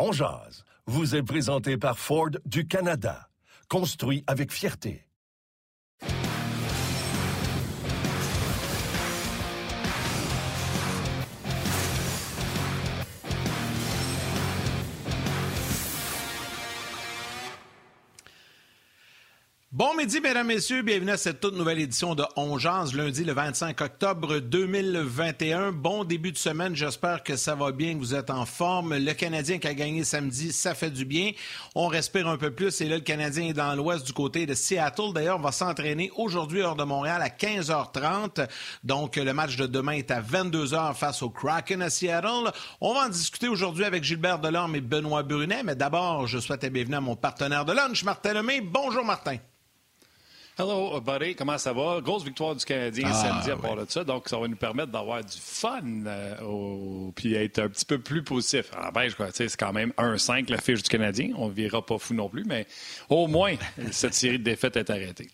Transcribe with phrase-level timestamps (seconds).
[0.00, 0.12] On
[0.86, 3.30] vous est présenté par Ford du Canada.
[3.68, 5.07] Construit avec fierté.
[19.78, 20.82] Bon midi, mesdames, messieurs.
[20.82, 25.70] Bienvenue à cette toute nouvelle édition de Ongeance, lundi le 25 octobre 2021.
[25.70, 26.74] Bon début de semaine.
[26.74, 28.96] J'espère que ça va bien, que vous êtes en forme.
[28.96, 31.30] Le Canadien qui a gagné samedi, ça fait du bien.
[31.76, 32.80] On respire un peu plus.
[32.80, 35.12] Et là, le Canadien est dans l'ouest du côté de Seattle.
[35.14, 38.48] D'ailleurs, on va s'entraîner aujourd'hui hors de Montréal à 15h30.
[38.82, 42.50] Donc, le match de demain est à 22h face au Kraken à Seattle.
[42.80, 45.62] On va en discuter aujourd'hui avec Gilbert Delorme et Benoît Brunet.
[45.62, 48.60] Mais d'abord, je souhaite la bienvenue à mon partenaire de lunch, Martin Lemay.
[48.60, 49.36] Bonjour, Martin.
[50.60, 51.36] Hello, buddy.
[51.36, 52.00] Comment ça va?
[52.02, 54.02] Grosse victoire du Canadien Ah, samedi à part de ça.
[54.02, 57.98] Donc, ça va nous permettre d'avoir du fun euh, au- puis être un petit peu
[58.00, 58.64] plus positif.
[58.76, 61.30] Alors, ben, c'est quand même 1-5 la fiche du Canadien.
[61.36, 62.66] On ne verra pas fou non plus, mais
[63.08, 63.54] au moins,
[63.92, 65.28] cette série de défaites est arrêtée.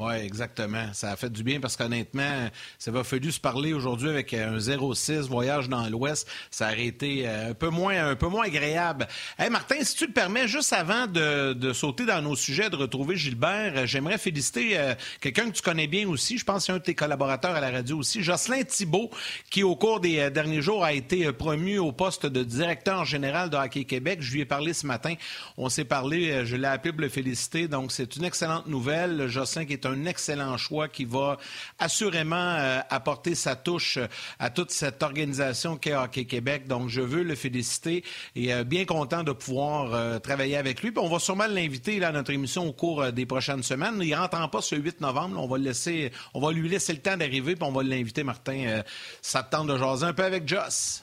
[0.00, 0.86] Oui, exactement.
[0.94, 2.48] Ça a fait du bien parce qu'honnêtement,
[2.78, 6.26] ça va fallu se parler aujourd'hui avec un 0-6 voyage dans l'Ouest.
[6.50, 9.06] Ça aurait été euh, un peu moins, agréable.
[9.38, 13.16] Hey Martin, si tu le permets, juste avant de, sauter dans nos sujets, de retrouver
[13.16, 16.38] Gilbert, euh, j'aimerais féliciter euh, quelqu'un que tu connais bien aussi.
[16.38, 19.10] Je pense que c'est un de tes collaborateurs à la radio aussi, Jocelyn Thibault,
[19.50, 23.04] qui au cours des euh, derniers jours a été euh, promu au poste de directeur
[23.04, 24.20] général de Hockey Québec.
[24.22, 25.14] Je lui ai parlé ce matin.
[25.56, 27.68] On s'est parlé, euh, je l'ai appelé pour le féliciter.
[27.68, 29.26] Donc, c'est une excellente nouvelle.
[29.28, 31.38] Jocelyn qui est un excellent choix qui va
[31.78, 34.06] assurément euh, apporter sa touche euh,
[34.38, 36.66] à toute cette organisation qu'est Hockey Québec.
[36.66, 38.04] Donc, je veux le féliciter
[38.36, 40.92] et euh, bien content de pouvoir euh, travailler avec lui.
[40.92, 44.00] Puis on va sûrement l'inviter à notre émission au cours des prochaines semaines.
[44.02, 45.40] Il rentre en pas ce 8 novembre.
[45.40, 48.24] On va, le laisser, on va lui laisser le temps d'arriver, puis on va l'inviter,
[48.24, 48.82] Martin.
[49.22, 51.02] Ça te tente de jaser un peu avec Joss.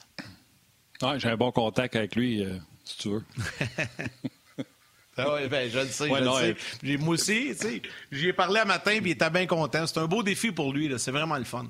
[1.02, 2.44] Ouais, J'ai un bon contact avec lui,
[2.84, 3.24] si tu veux.
[5.18, 6.50] Ah ouais, ben, je le sais, Ouais, je le non, sais.
[6.50, 9.46] euh, J'ai- Moi aussi, tu sais, j'y ai parlé à matin, puis il était bien
[9.46, 9.86] content.
[9.86, 10.98] C'est un beau défi pour lui, là.
[10.98, 11.66] c'est vraiment le fun.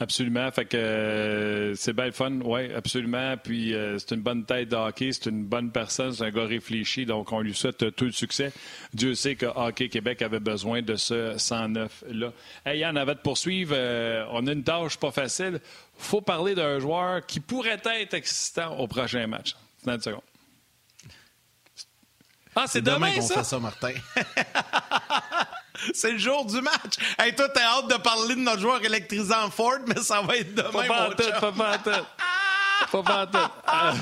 [0.00, 0.50] Absolument.
[0.50, 3.36] Fait que euh, c'est bien le fun, oui, absolument.
[3.36, 6.44] Puis euh, c'est une bonne tête de hockey, c'est une bonne personne, c'est un gars
[6.46, 8.52] réfléchi, donc on lui souhaite tout le succès.
[8.92, 12.32] Dieu sait que Hockey Québec avait besoin de ce 109-là.
[12.66, 15.60] Hey Yann, avant de poursuivre, euh, on a une tâche pas facile.
[15.96, 19.54] faut parler d'un joueur qui pourrait être existant au prochain match.
[19.84, 20.22] Dans une seconde.
[22.54, 23.34] Ah, c'est demain, qu'on ça?
[23.36, 23.92] fait ça, Martin.
[25.94, 26.94] c'est le jour du match.
[27.18, 30.54] Hey, toi, t'as hâte de parler de notre joueur électrisant Ford, mais ça va être
[30.54, 31.10] demain, Pas pas en
[31.40, 32.06] pas pas en tout.
[32.90, 33.98] Pas pas en tout.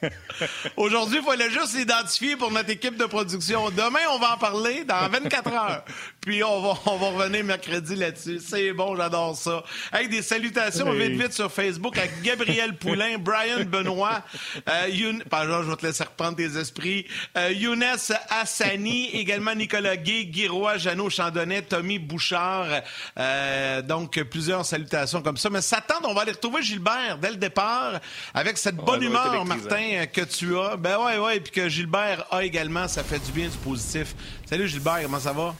[0.76, 3.70] Aujourd'hui, il fallait juste l'identifier pour notre équipe de production.
[3.70, 5.84] Demain, on va en parler dans 24 heures.
[6.28, 8.38] Puis on va, on va revenir mercredi là-dessus.
[8.46, 9.64] C'est bon, j'adore ça.
[9.90, 11.08] Avec des salutations Oui.
[11.08, 14.22] vite, vite sur Facebook avec Gabriel Poulain, Brian Benoît,
[14.68, 15.24] euh, Youn...
[15.30, 17.06] Pardon, je vais te laisser reprendre tes esprits.
[17.38, 17.82] Euh, Younes
[18.28, 22.82] Hassani, également Nicolas Gay, Guy Roy, Jeannot Chandonnet, Tommy Bouchard.
[23.18, 25.48] Euh, donc, plusieurs salutations comme ça.
[25.48, 28.00] Mais ça tente, on va aller retrouver Gilbert dès le départ
[28.34, 29.46] avec cette bonne humeur.
[29.46, 30.76] Martin euh, que tu as.
[30.76, 34.14] Ben ouais, ouais, puis que Gilbert a également, ça fait du bien, du positif.
[34.44, 35.54] Salut Gilbert, comment ça va?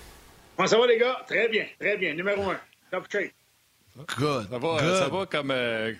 [0.58, 1.16] Comment ça va, les gars?
[1.24, 2.14] Très bien, très bien.
[2.14, 2.58] Numéro un.
[2.90, 3.30] Top shape.
[4.18, 4.48] Good.
[4.50, 5.92] Ça va, ça va comme euh,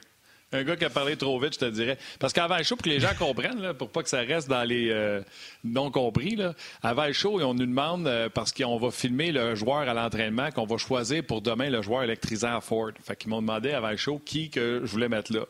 [0.51, 1.97] un gars qui a parlé trop vite, je te dirais.
[2.19, 4.49] Parce qu'avant le show, pour que les gens comprennent, là, pour pas que ça reste
[4.49, 5.21] dans les euh,
[5.63, 9.55] non compris, là, avant le show, on nous demande, euh, parce qu'on va filmer le
[9.55, 12.91] joueur à l'entraînement, qu'on va choisir pour demain le joueur électrisant à Ford.
[13.01, 15.45] Fait qu'ils m'ont demandé avant le show qui que je voulais mettre là.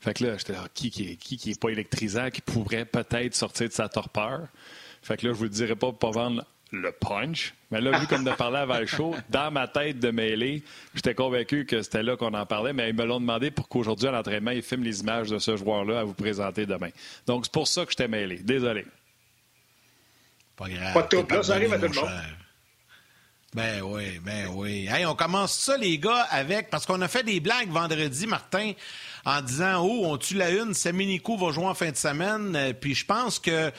[0.00, 2.86] Fait que là, j'étais là, qui qui est, qui qui est pas électrisant, qui pourrait
[2.86, 4.46] peut-être sortir de sa torpeur?
[5.02, 6.42] Fait que là, je vous le dirai pas pour pas vendre
[6.72, 7.54] le punch.
[7.70, 10.62] Mais là, vu comme de parler avant le show, dans ma tête de mêlée,
[10.94, 14.08] j'étais convaincu que c'était là qu'on en parlait, mais ils me l'ont demandé pour qu'aujourd'hui,
[14.08, 16.90] à l'entraînement, ils filment les images de ce joueur-là à vous présenter demain.
[17.26, 18.38] Donc, c'est pour ça que j'étais mêlé.
[18.38, 18.84] Désolé.
[20.56, 20.94] Pas grave.
[20.94, 22.10] Pas de trouble, t'es là, ça arrive à tout le mon monde.
[22.10, 22.36] cher.
[23.54, 24.86] Ben oui, ben oui.
[24.90, 26.68] Hey, on commence ça, les gars, avec.
[26.68, 28.72] Parce qu'on a fait des blagues vendredi, Martin,
[29.24, 32.54] en disant Oh, on tue la une, Saminico va jouer en fin de semaine.
[32.54, 33.72] Euh, Puis je pense que,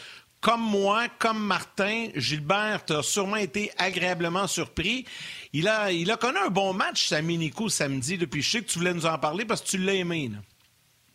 [0.48, 5.04] comme moi, comme Martin, Gilbert a sûrement été agréablement surpris.
[5.52, 8.18] Il a, il a connu un bon match, Saminico, samedi.
[8.18, 10.30] Depuis, je sais que tu voulais nous en parler parce que tu l'as aimé.
[10.32, 10.38] là.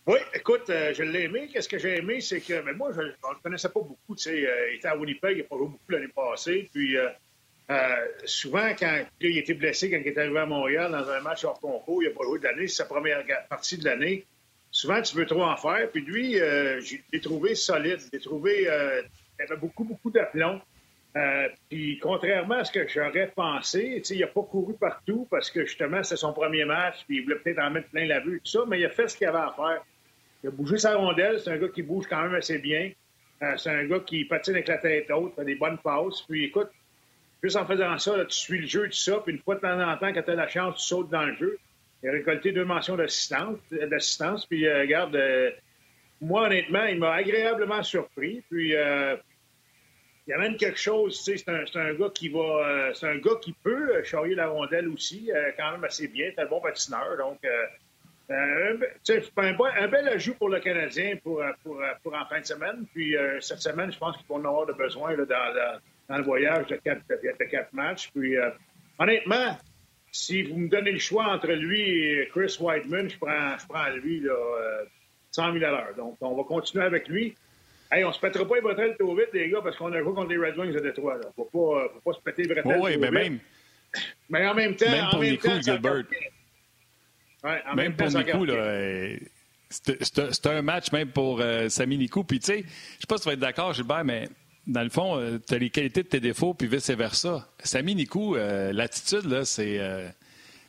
[0.06, 1.48] Oui, écoute, euh, je l'ai aimé.
[1.50, 4.14] Qu'est-ce que j'ai aimé, c'est que mais moi, je ne le connaissais pas beaucoup.
[4.14, 6.68] Tu sais, euh, il était à Winnipeg, il n'a pas joué beaucoup l'année passée.
[6.70, 7.08] Puis euh,
[8.26, 11.58] souvent, quand il était blessé, quand il est arrivé à Montréal dans un match hors
[11.58, 14.26] concours, il n'a pas joué de l'année, c'est sa première partie de l'année.
[14.70, 15.90] Souvent, tu veux trop en faire.
[15.90, 17.98] Puis lui, je l'ai trouvé solide.
[17.98, 18.68] Je l'ai trouvé.
[19.42, 20.60] Il avait beaucoup, beaucoup d'aplomb.
[21.68, 26.02] puis contrairement à ce que j'aurais pensé, il n'a pas couru partout parce que justement,
[26.02, 28.64] c'est son premier match, puis il voulait peut-être en mettre plein la vue, tout ça,
[28.66, 29.82] mais il a fait ce qu'il avait à faire.
[30.42, 31.40] Il a bougé sa rondelle.
[31.40, 32.90] C'est un gars qui bouge quand même assez bien.
[33.42, 36.22] Euh, c'est un gars qui patine avec la tête haute, fait des bonnes passes.
[36.22, 36.70] Puis écoute,
[37.42, 39.20] juste en faisant ça, tu suis le jeu, tout ça.
[39.24, 41.24] Puis une fois de temps en temps, quand tu as la chance, tu sautes dans
[41.24, 41.58] le jeu.
[42.02, 44.46] Il a récolté deux mentions d'assistance.
[44.46, 45.50] Puis euh, regarde, euh,
[46.20, 48.42] moi, honnêtement, il m'a agréablement surpris.
[48.50, 48.74] Puis
[50.32, 52.90] il y a même quelque chose, tu sais, c'est un, gars qui va.
[52.94, 56.30] c'est un gars qui peut charrier la rondelle aussi, quand même assez bien.
[56.34, 57.18] C'est un bon patineur.
[57.18, 57.38] Donc
[58.32, 58.76] euh,
[59.36, 62.86] un, bel ajout pour le Canadien pour, euh, pour, euh, pour en fin de semaine.
[62.94, 66.76] Puis cette semaine, je pense qu'ils vont en avoir de besoin dans, le voyage de
[66.76, 68.10] quatre, matchs.
[68.14, 68.36] Puis
[68.98, 69.58] honnêtement,
[70.10, 73.88] si vous me donnez le choix entre lui et Chris Whiteman, je prends, je prends
[73.90, 74.34] lui là,
[75.32, 75.94] 100 000 à l'heure.
[75.96, 77.34] Donc, on va continuer avec lui.
[77.92, 80.14] Hey, on se pètera pas les bretelles trop vite, les gars, parce qu'on a joué
[80.14, 81.18] contre les Red Wings de Détroit.
[81.22, 83.38] Il ne faut pas, faut pas se péter les bretelles oui, mais Même,
[84.30, 86.04] mais en même temps, même pour en même temps, Gilbert.
[87.76, 89.16] même, pour Nico, euh,
[89.68, 92.24] c'est un match même pour euh, Sami Nico.
[92.24, 94.26] Puis, tu sais, je sais pas si tu vas être d'accord, Gilbert, mais
[94.66, 97.46] dans le fond, euh, tu as les qualités de tes défauts, puis vice-versa.
[97.58, 99.78] Sami Nico, l'attitude, là, c'est.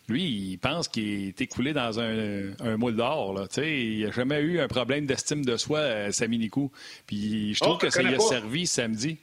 [0.09, 3.47] Lui, il pense qu'il est écoulé dans un, moule d'or.
[3.57, 6.71] Il n'a jamais eu un problème d'estime de soi, Sami Nico.
[7.07, 9.17] Puis je trouve oh, que ça y a servi samedi.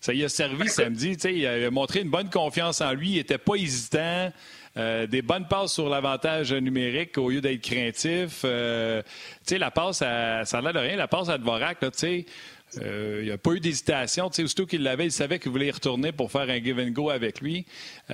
[0.00, 1.12] Ça y a servi samedi.
[1.24, 3.10] Il a montré une bonne confiance en lui.
[3.10, 4.30] Il n'était pas hésitant.
[4.76, 8.42] Euh, des bonnes passes sur l'avantage numérique au lieu d'être craintif.
[8.44, 9.02] Euh,
[9.50, 10.96] la passe, à, ça n'a de rien.
[10.96, 12.26] La passe à Dvorak, tu sais,
[12.78, 14.26] euh, il n'y a pas eu d'hésitation.
[14.26, 17.10] Aussitôt qu'il l'avait, il savait qu'il voulait y retourner pour faire un give and go
[17.10, 17.66] avec lui.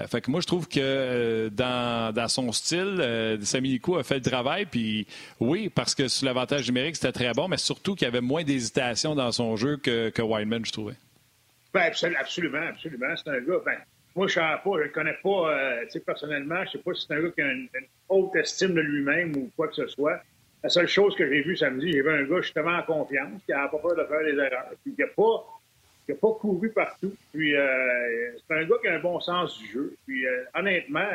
[0.08, 4.66] fait que moi, je trouve que dans, son style, Saminico a fait le travail.
[4.66, 5.06] Puis
[5.40, 8.44] oui, parce que sur l'avantage numérique, c'était très bon, mais surtout qu'il y avait moins
[8.44, 10.94] d'hésitation dans son jeu que, que je trouvais.
[11.76, 13.14] Ben, absolument, absolument.
[13.16, 13.60] C'est un gars.
[13.64, 13.78] Ben,
[14.14, 16.56] moi, je ne le connais pas euh, personnellement.
[16.56, 17.68] Je ne sais pas si c'est un gars qui a une,
[18.08, 20.22] haute estime de lui-même ou quoi que ce soit.
[20.66, 23.52] La seule chose que j'ai vue samedi, j'ai vu un gars justement en confiance, qui
[23.52, 25.46] n'a pas peur de faire des erreurs, puis qui n'a pas,
[26.08, 27.14] pas couru partout.
[27.32, 29.96] Puis euh, c'est un gars qui a un bon sens du jeu.
[30.04, 31.08] Puis euh, honnêtement,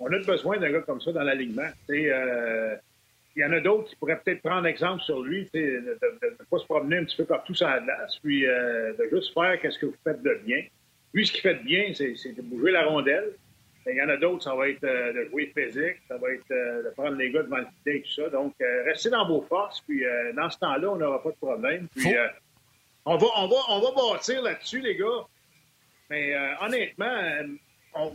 [0.00, 1.68] on a besoin d'un gars comme ça dans l'alignement.
[1.90, 2.80] il
[3.36, 6.64] y en a d'autres qui pourraient peut-être prendre exemple sur lui, de ne pas se
[6.64, 9.96] promener un petit peu partout sur la glace, puis de juste faire qu'est-ce que vous
[10.02, 10.64] faites de bien.
[11.14, 13.30] Lui, ce qu'il fait de bien, c'est de bouger la rondelle.
[13.86, 16.50] Il y en a d'autres, ça va être euh, de jouer physique, ça va être
[16.50, 18.28] euh, de prendre les gars devant le filet et tout ça.
[18.30, 20.04] Donc, euh, restez dans vos forces, puis
[20.36, 21.88] dans ce temps-là, on n'aura pas de problème.
[21.96, 22.14] Puis,
[23.04, 25.26] on, va, on, va, on va bâtir là-dessus, les gars.
[26.10, 27.16] Mais honnêtement,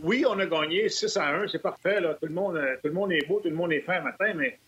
[0.02, 2.00] oui, on a gagné 6 à 1, c'est parfait.
[2.00, 2.14] Là.
[2.14, 4.58] Tout, le monde, tout le monde est beau, tout le monde est fin matin, mais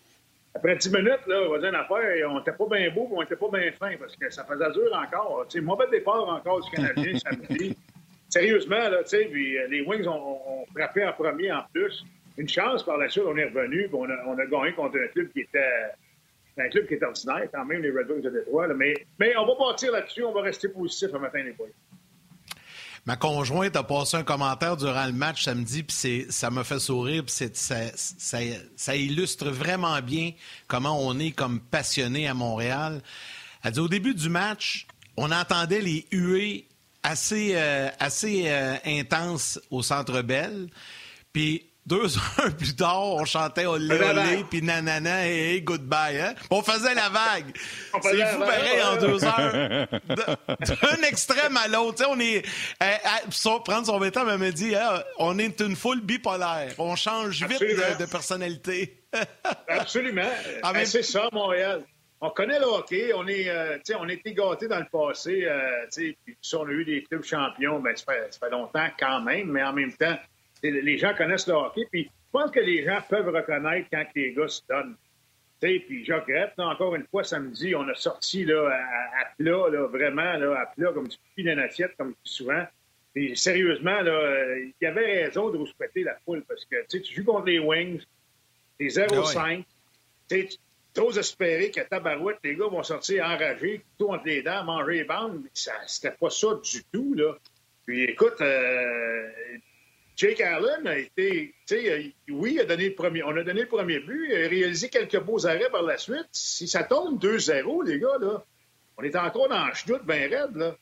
[0.53, 3.21] après 10 minutes, là, on va dire une affaire, on n'était pas bien beau, on
[3.21, 5.45] n'était pas bien fin, parce que ça faisait dur encore.
[5.49, 7.75] Sais, mauvais départ encore du Canadien samedi.
[8.31, 12.03] Sérieusement, là, tu sais, euh, les Wings ont, frappé en premier en plus.
[12.37, 15.07] Une chance, par la suite, on est revenu, on a, on a gagné contre un
[15.07, 15.91] club qui était
[16.57, 18.67] un club qui est ordinaire, quand même, les Red Wings de Détroit.
[18.73, 21.67] mais, mais on va partir là-dessus, on va rester positif le matin, les boys.
[23.05, 27.23] Ma conjointe a passé un commentaire durant le match samedi, puis ça m'a fait sourire,
[27.25, 28.37] puis ça, ça,
[28.75, 30.31] ça, illustre vraiment bien
[30.67, 33.01] comment on est comme passionné à Montréal.
[33.63, 34.85] Elle dit au début du match,
[35.17, 36.67] on entendait les huées
[37.03, 40.67] assez, euh, assez euh, intense au Centre Bell.
[41.33, 46.19] Puis deux heures plus tard, on chantait Olé Olé, puis nanana, et hey, goodbye.
[46.19, 46.35] Hein?
[46.49, 47.55] On faisait la vague.
[48.01, 49.87] C'est fou pareil en deux heures.
[50.07, 52.05] D'un extrême à l'autre.
[52.07, 52.45] On est.
[52.83, 56.73] Euh, prendre son vêtement, elle me dit hein, on est une foule bipolaire.
[56.77, 59.03] On change vite de, personnalité.
[59.67, 60.29] Absolument.
[60.63, 61.83] Ah, c'est ça, Montréal
[62.21, 65.87] on connaît le hockey, on est, euh, on a été gâtés dans le passé, euh,
[65.95, 69.63] puis si on a eu des clubs champions, ben, ça, fait, longtemps quand même, mais
[69.63, 70.15] en même temps,
[70.61, 74.33] les gens connaissent le hockey, puis je pense que les gens peuvent reconnaître quand les
[74.33, 74.95] gars se donnent.
[75.59, 80.33] Puis Jacques Rep, encore une fois, samedi, on a sorti là, à, plat, là, vraiment
[80.33, 82.65] là, à plat, comme du pipi d'une assiette, comme souvent.
[83.15, 87.03] Et sérieusement, là, il y avait raison de vous souhaiter la foule parce que tu
[87.13, 88.01] joues contre les Wings,
[88.79, 89.63] t'es 0-5,
[90.31, 90.35] ah
[90.93, 95.03] T'oses espérer que tabarouette, les gars vont sortir enragés, tout entre les dents, manger les
[95.05, 95.43] bandes.
[95.53, 97.37] C'était pas ça du tout, là.
[97.85, 99.27] Puis écoute, euh,
[100.15, 101.55] Jake Allen a été,
[102.29, 104.89] oui, il a donné le premier, on a donné le premier but, il a réalisé
[104.89, 106.27] quelques beaux arrêts par la suite.
[106.31, 108.43] Si ça tombe 2-0, les gars, là,
[108.97, 110.75] on est encore dans le chenoute bien raide, là.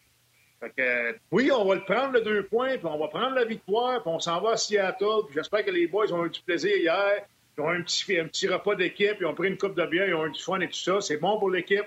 [0.59, 3.45] Fait que, oui, on va le prendre le deux points, puis on va prendre la
[3.45, 5.23] victoire, puis on s'en va à Seattle.
[5.25, 7.25] Puis j'espère que les boys ont eu du plaisir hier.
[7.59, 10.07] Ils ont un petit, un petit repas d'équipe, ils ont pris une coupe de bière,
[10.07, 11.01] ils ont eu du fun et tout ça.
[11.01, 11.85] C'est bon pour l'équipe.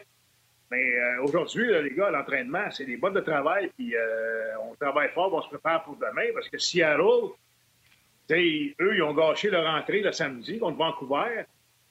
[0.71, 5.09] Mais euh, aujourd'hui, les gars, l'entraînement, c'est des bottes de travail, puis euh, on travaille
[5.15, 7.31] fort, on se prépare pour demain, parce que Seattle,
[8.31, 11.45] eux, ils ont gâché leur entrée le samedi contre Vancouver.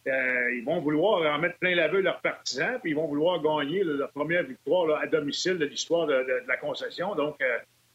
[0.07, 3.83] Euh, ils vont vouloir en mettre plein la leurs partisans, puis ils vont vouloir gagner
[3.83, 7.15] leur première victoire à domicile de l'histoire de, la concession.
[7.15, 7.37] Donc,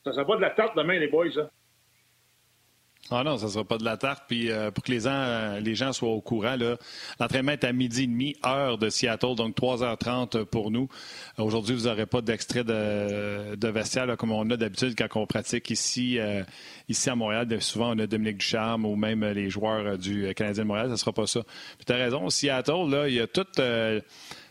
[0.05, 1.49] ça sera pas de la tarte demain, les boys.
[3.11, 4.25] Ah non, ça ne sera pas de la tarte.
[4.27, 6.57] Puis euh, pour que les, gens, les gens soient au courant,
[7.21, 10.89] l'entraînement est à midi et demi, heure de Seattle, donc 3h30 pour nous.
[11.39, 15.71] Aujourd'hui, vous n'aurez pas d'extrait de, de vestiaire comme on a d'habitude quand on pratique
[15.71, 16.43] ici, euh,
[16.89, 17.47] ici à Montréal.
[17.61, 20.87] Souvent, on a Dominique Ducharme ou même les joueurs du Canadien de Montréal.
[20.87, 21.43] Ça ne sera pas ça.
[21.87, 23.47] tu as raison, Seattle, là, il y a tout...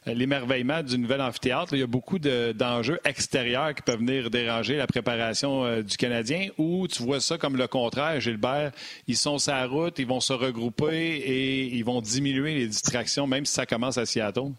[0.07, 1.73] Euh, l'émerveillement du nouvel amphithéâtre.
[1.73, 6.49] Il y a beaucoup d'enjeux extérieurs qui peuvent venir déranger la préparation euh, du Canadien
[6.57, 8.71] ou tu vois ça comme le contraire, Gilbert.
[9.07, 13.25] Ils sont sur la route, ils vont se regrouper et ils vont diminuer les distractions,
[13.25, 14.51] même si ça commence à Seattle.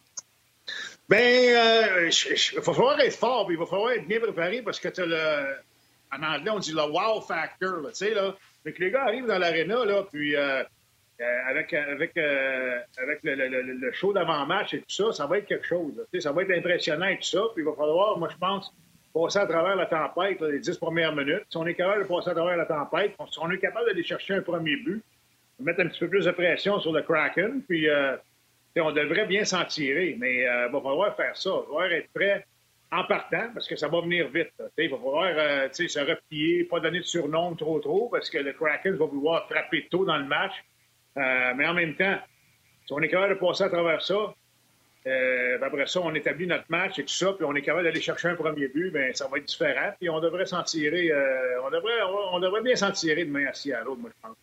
[1.08, 4.88] Bien, euh, il va falloir être fort, il va falloir être bien préparé parce que
[4.88, 5.56] tu as le.
[6.12, 8.34] En anglais, on dit le wow factor, tu sais, là.
[8.64, 10.34] que les gars arrivent dans l'aréna, là, puis.
[10.34, 10.64] Euh,
[11.24, 15.46] avec, avec, euh, avec le, le, le show d'avant-match et tout ça, ça va être
[15.46, 16.04] quelque chose.
[16.18, 17.42] Ça va être impressionnant et tout ça.
[17.54, 18.72] Puis il va falloir, moi, je pense,
[19.14, 21.44] passer à travers la tempête, les dix premières minutes.
[21.48, 24.04] Si on est capable de passer à travers la tempête, si on est capable d'aller
[24.04, 25.02] chercher un premier but,
[25.58, 28.16] mettre un petit peu plus de pression sur le Kraken, puis euh,
[28.76, 30.16] on devrait bien s'en tirer.
[30.18, 31.50] Mais il va falloir faire ça.
[31.50, 32.44] Il va falloir être prêt
[32.92, 34.52] en partant, parce que ça va venir vite.
[34.78, 38.96] Il va falloir se replier, pas donner de surnom trop trop, parce que le Kraken
[38.96, 40.52] va vouloir frapper tôt dans le match.
[41.16, 42.18] Euh, mais en même temps,
[42.86, 44.34] si on est capable de passer à travers ça,
[45.06, 47.84] euh, ben après ça, on établit notre match et tout ça, puis on est capable
[47.84, 49.92] d'aller chercher un premier but, bien, ça va être différent.
[49.98, 53.52] Puis on devrait s'en tirer, euh, on, devrait, on, devrait bien s'en tirer demain à
[53.52, 54.36] Seattle, moi, je pense.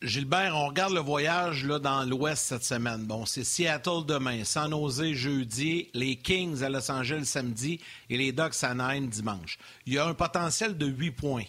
[0.00, 3.04] Gilbert, on regarde le voyage là, dans l'Ouest cette semaine.
[3.04, 7.80] Bon, c'est Seattle demain, San Jose jeudi, les Kings à Los Angeles samedi
[8.10, 9.58] et les Ducks à Nine dimanche.
[9.86, 11.44] Il y a un potentiel de 8 points.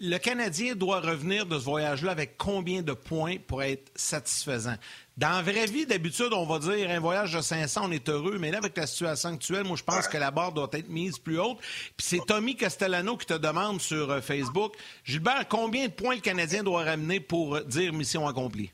[0.00, 4.76] Le Canadien doit revenir de ce voyage-là avec combien de points pour être satisfaisant?
[5.18, 8.38] Dans la vraie vie, d'habitude, on va dire un voyage de 500, on est heureux,
[8.38, 11.18] mais là, avec la situation actuelle, moi, je pense que la barre doit être mise
[11.18, 11.58] plus haute.
[11.58, 16.22] Puis c'est Tommy Castellano qui te demande sur euh, Facebook, Gilbert, combien de points le
[16.22, 18.72] Canadien doit ramener pour dire mission accomplie?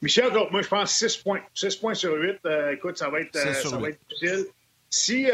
[0.00, 1.42] Michel, donc, moi, je pense 6 points.
[1.52, 2.38] 6 points sur 8.
[2.46, 4.46] Euh, écoute, ça va être, euh, ça va être difficile.
[4.88, 5.26] Si,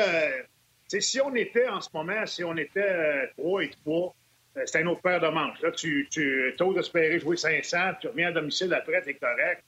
[0.98, 4.19] si on était en ce moment, si on était 3 et 3, euh,
[4.64, 5.60] c'est un autre paire de manches.
[5.62, 9.62] Là, tu, tu oses espérer jouer 500, tu reviens à domicile après, t'es correct.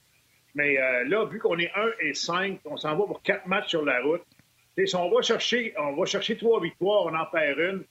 [0.55, 3.69] Mais euh, là, vu qu'on est 1 et 5, on s'en va pour 4 matchs
[3.69, 4.23] sur la route.
[4.77, 7.83] si on va chercher, on va chercher 3 victoires, on en perd une.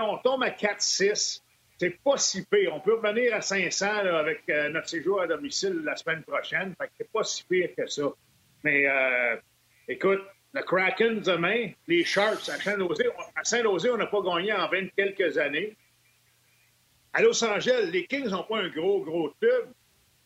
[0.00, 1.42] on tombe à 4-6.
[1.80, 2.74] C'est pas si pire.
[2.74, 6.74] On peut revenir à 500 avec euh, notre séjour à domicile la semaine prochaine.
[6.76, 8.02] Fait que c'est pas si pire que ça.
[8.64, 8.86] Mais
[9.86, 10.22] écoute,
[10.52, 14.88] le Kraken demain, les Sharks à Saint-Losé, à Saint-Losé, on n'a pas gagné en 20
[14.96, 15.76] quelques années.
[17.12, 19.72] À Los Angeles, les Kings n'ont pas un gros, gros tube.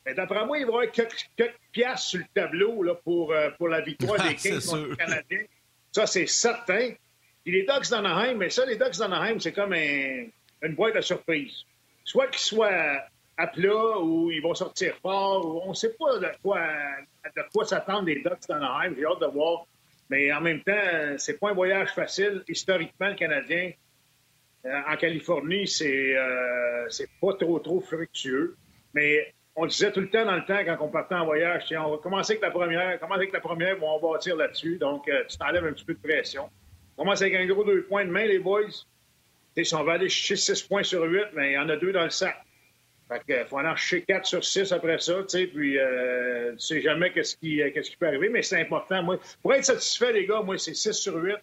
[0.05, 3.51] Mais d'après moi, il va y avoir quelques, piastres sur le tableau là, pour, euh,
[3.57, 5.45] pour la victoire des Kings contre les Canadiens.
[5.93, 6.91] Ça, c'est certain.
[7.45, 11.65] Et les Ducks d'Anaheim, mais ça, les Ducks d'Anaheim, c'est comme une boîte de surprise.
[12.05, 13.03] Soit qu'ils soient
[13.37, 15.67] à plat ou ils vont sortir fort.
[15.67, 16.61] on ne sait pas de quoi,
[17.25, 18.95] de quoi s'attendre les Ducks d'Anaheim.
[18.97, 19.67] J'ai hâte de voir.
[20.11, 22.43] Mais en même temps, c'est pas un voyage facile.
[22.49, 23.73] Historiquement, le Canadien,
[24.65, 28.57] en Californie, c'est euh, c'est pas trop, trop fructueux.
[28.95, 31.91] Mais on disait tout le temps dans le temps, quand on partait en voyage, on
[31.91, 34.79] va commencer avec la première, commencer avec la première, on va bâtir là-dessus.
[34.79, 36.49] Donc, euh, tu t'enlèves un petit peu de pression.
[36.97, 38.71] On commence avec un gros deux points de main, les boys.
[39.57, 41.93] si on va aller chercher 6 points sur 8, mais il y en a deux
[41.93, 42.37] dans le sac.
[43.09, 46.61] Fait que, faut en chercher 4 sur 6 après ça, tu sais, puis euh, tu
[46.61, 49.03] sais jamais qu'est-ce qui, qui peut arriver, mais c'est important.
[49.03, 51.37] Moi, pour être satisfait, les gars, moi, c'est 6 sur 8.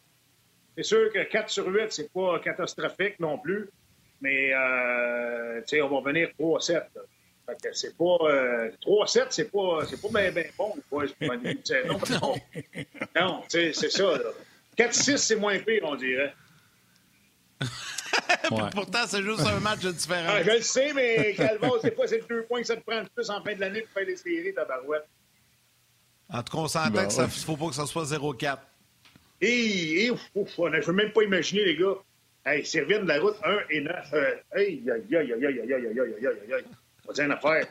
[0.80, 3.70] C'est sûr que 4 sur 8, c'est pas catastrophique non plus,
[4.22, 6.84] mais euh, on va venir 3-7.
[7.74, 8.06] c'est pas.
[8.06, 10.76] 3-7, euh, c'est pas, c'est pas bien bon.
[10.90, 12.36] non,
[13.14, 14.06] non c'est ça.
[14.78, 16.34] 4-6, c'est moins pire, on dirait.
[18.74, 20.32] Pourtant, c'est juste un match de différence.
[20.34, 23.04] Ah, je le sais, mais Calvin, c'est pas ces deux points que ça te prend
[23.14, 25.10] plus en fin de l'année pour faire les séries, ta barouette.
[26.30, 28.60] En tout cas, on s'entend ben qu'il ne faut pas que ça soit 0-4.
[29.42, 31.96] Et, je ne veux même pas imaginer, les gars.
[32.46, 35.46] Hey, s'ils reviennent de la route 1 et 9, euh, hey, aïe, aïe, aïe, aïe,
[35.46, 36.66] aïe, aïe, aïe, aïe, aïe, aïe, aïe.
[37.06, 37.68] On va dire une affaire.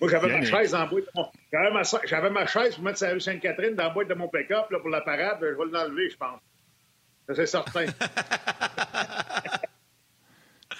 [0.00, 1.04] Moi, j'avais ma chaise en boîte.
[1.04, 3.90] de mon- J'avais ma, j'avais ma chaise pour mettre sur la rue Sainte-Catherine dans la
[3.90, 5.38] boîte de mon pick-up là, pour la parade.
[5.40, 6.40] Je vais l'enlever, je pense.
[7.28, 7.86] Ça, c'est certain.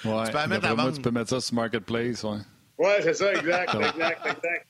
[0.04, 0.26] Ouais.
[0.26, 2.22] Tu peux la mettre tu peux ça sur Marketplace.
[2.22, 2.38] Ouais.
[2.78, 4.66] Ouais, c'est ça, exact, exact, exact.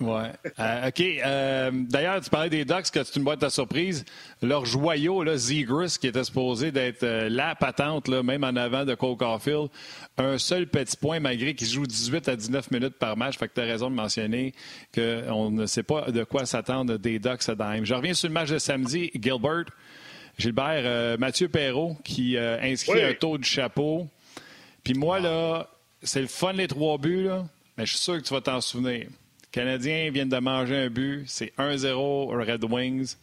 [0.00, 0.30] Ouais.
[0.60, 1.00] Euh, OK.
[1.00, 4.04] euh, D'ailleurs, tu parlais des Ducks, que c'est une boîte à surprise.
[4.42, 8.84] Leur joyau, là, Zegris, qui était supposé d'être euh, la patente, là, même en avant
[8.84, 9.68] de Cole Caulfield,
[10.16, 13.38] un seul petit point, malgré qu'il joue 18 à 19 minutes par match.
[13.38, 14.52] Fait que tu as raison de mentionner
[14.94, 17.84] qu'on ne sait pas de quoi s'attendre des Ducks à Dime.
[17.84, 19.10] Je reviens sur le match de samedi.
[19.20, 19.64] Gilbert,
[20.38, 23.02] Gilbert, Mathieu Perrault, qui inscrit Oui.
[23.04, 24.06] un taux du chapeau.
[24.84, 25.68] Puis moi, là,
[26.02, 27.44] c'est le fun, les trois buts, là,
[27.76, 29.08] mais je suis sûr que tu vas t'en souvenir.
[29.52, 31.24] Canadiens viennent de manger un but.
[31.26, 33.16] C'est 1-0 aux Red Wings.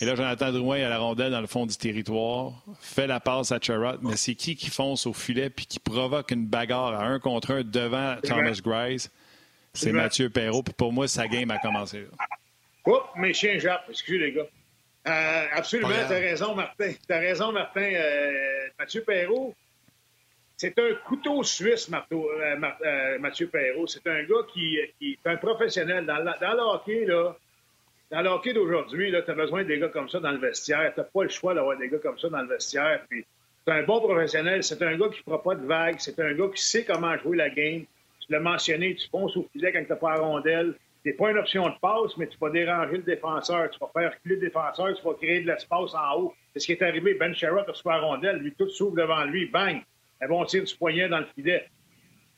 [0.00, 3.52] Et là, Jonathan Drouin à la rondelle dans le fond du territoire, fait la passe
[3.52, 7.04] à Charrot, mais c'est qui qui fonce au filet puis qui provoque une bagarre à
[7.04, 9.10] un contre un devant Thomas Grice?
[9.74, 9.92] C'est.
[9.92, 10.62] Mathieu Perrault.
[10.62, 12.06] Puis pour moi, sa game a commencé.
[12.86, 13.84] Oups, mes chiens jappent.
[13.90, 14.46] Excusez, les gars.
[15.06, 16.92] Euh, absolument, t'as raison, Martin.
[17.06, 17.82] T'as raison, Martin.
[17.82, 18.32] Euh,
[18.78, 19.54] Mathieu Perrault,
[20.60, 23.86] c'est un couteau suisse, euh, euh, Mathieu Perrault.
[23.86, 26.04] C'est un gars qui, qui est un professionnel.
[26.04, 27.34] Dans, le- dans le hockey, là,
[28.10, 30.92] dans le hockey d'aujourd'hui, tu as besoin des gars comme ça dans le vestiaire.
[30.94, 33.00] Tu pas le choix d'avoir des gars comme ça dans le vestiaire.
[33.10, 34.62] C'est un bon professionnel.
[34.62, 35.96] C'est un gars qui ne fera pas de vagues.
[35.98, 37.84] C'est un gars qui sait comment jouer la game.
[38.20, 40.74] Tu l'as mentionné, tu fonces au filet quand tu n'as pas la rondelle.
[41.02, 43.70] Tu pas une option de passe, mais tu vas déranger le défenseur.
[43.70, 44.94] Tu vas faire reculer le défenseur.
[44.94, 46.34] Tu vas créer de l'espace en haut.
[46.52, 47.14] C'est ce qui est arrivé.
[47.14, 48.36] Ben Sherrod reçu la rondelle.
[48.40, 49.46] Lui, tout s'ouvre devant lui.
[49.46, 49.80] Bang!
[50.20, 51.66] Un bon tir du poignet dans le filet.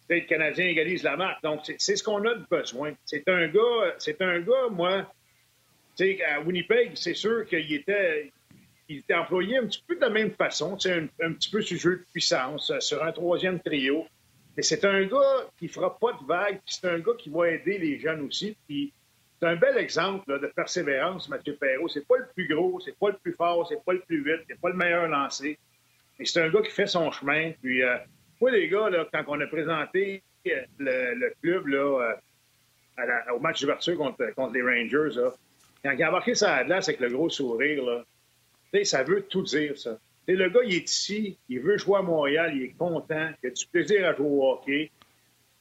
[0.08, 1.42] Le Canadien égalise la marque.
[1.42, 2.92] Donc, c'est ce qu'on a de besoin.
[3.04, 5.06] C'est un gars, c'est un gars, moi,
[6.00, 8.32] à Winnipeg, c'est sûr qu'il était,
[8.88, 11.74] il était employé un petit peu de la même façon, un, un petit peu sur
[11.74, 14.06] le jeu de puissance, euh, sur un troisième trio.
[14.56, 17.78] Mais c'est un gars qui fera pas de vagues, c'est un gars qui va aider
[17.78, 18.56] les jeunes aussi.
[18.66, 18.92] Puis
[19.40, 21.88] c'est un bel exemple de persévérance, Mathieu Perrault.
[21.88, 24.44] C'est pas le plus gros, c'est pas le plus fort, c'est pas le plus vite,
[24.48, 25.58] c'est pas le meilleur lancé.
[26.24, 27.52] C'est un gars qui fait son chemin.
[27.62, 27.96] Puis, euh,
[28.50, 32.16] les gars, là, quand on a présenté euh, le, club là,
[32.98, 35.32] euh, au match d'ouverture contre, contre les Rangers, là,
[35.84, 38.04] quand il a embarqué sa glace avec le gros sourire, là,
[38.84, 39.98] ça veut tout dire, ça.
[40.26, 43.30] Tu sais, le gars, il est ici, il veut jouer à Montréal, il est content,
[43.42, 44.90] il a du plaisir à jouer au hockey.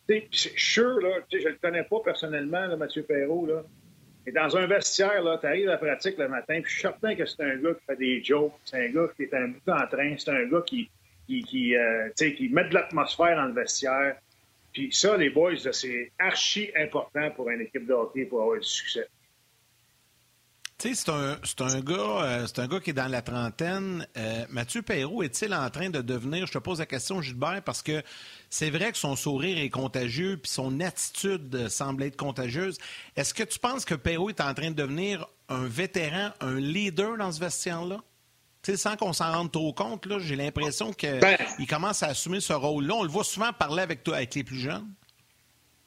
[0.09, 0.99] Je sûr,
[1.31, 3.63] je le connais pas personnellement, là, Mathieu Perrault, là,
[4.25, 6.81] mais dans un vestiaire, là, tu arrives à la pratique le matin, puis je suis
[6.81, 9.47] certain que c'est un gars qui fait des jokes, c'est un gars qui est un
[9.47, 10.89] bout en train, c'est un gars qui,
[11.27, 14.17] qui, qui, euh, qui met de l'atmosphère dans le vestiaire.
[14.71, 18.67] Puis ça, les boys, c'est archi important pour une équipe de hockey pour avoir du
[18.67, 19.07] succès.
[20.77, 21.03] Tu sais,
[21.45, 24.07] c'est un, un gars, euh, c'est un gars qui est dans la trentaine.
[24.17, 27.83] Euh, Mathieu Perrault est-il en train de devenir, je te pose la question, Gilbert, parce
[27.83, 28.01] que
[28.53, 32.77] c'est vrai que son sourire est contagieux, puis son attitude semble être contagieuse.
[33.15, 37.17] Est-ce que tu penses que Perrault est en train de devenir un vétéran, un leader
[37.17, 38.03] dans ce vestiaire-là?
[38.61, 41.37] Tu sais, sans qu'on s'en rende trop compte, là, j'ai l'impression qu'il Ben.
[41.67, 42.93] commence à assumer ce rôle-là.
[42.93, 44.87] On le voit souvent parler avec, toi- avec les plus jeunes.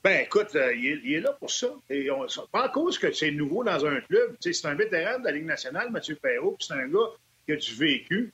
[0.03, 1.69] Ben, écoute, euh, il, est, il est là pour ça.
[1.89, 4.37] Et on, c'est pas en cause que c'est nouveau dans un club.
[4.41, 7.09] C'est un vétéran de la Ligue nationale, Mathieu Perrault, puis c'est un gars
[7.47, 8.33] qui a du vécu.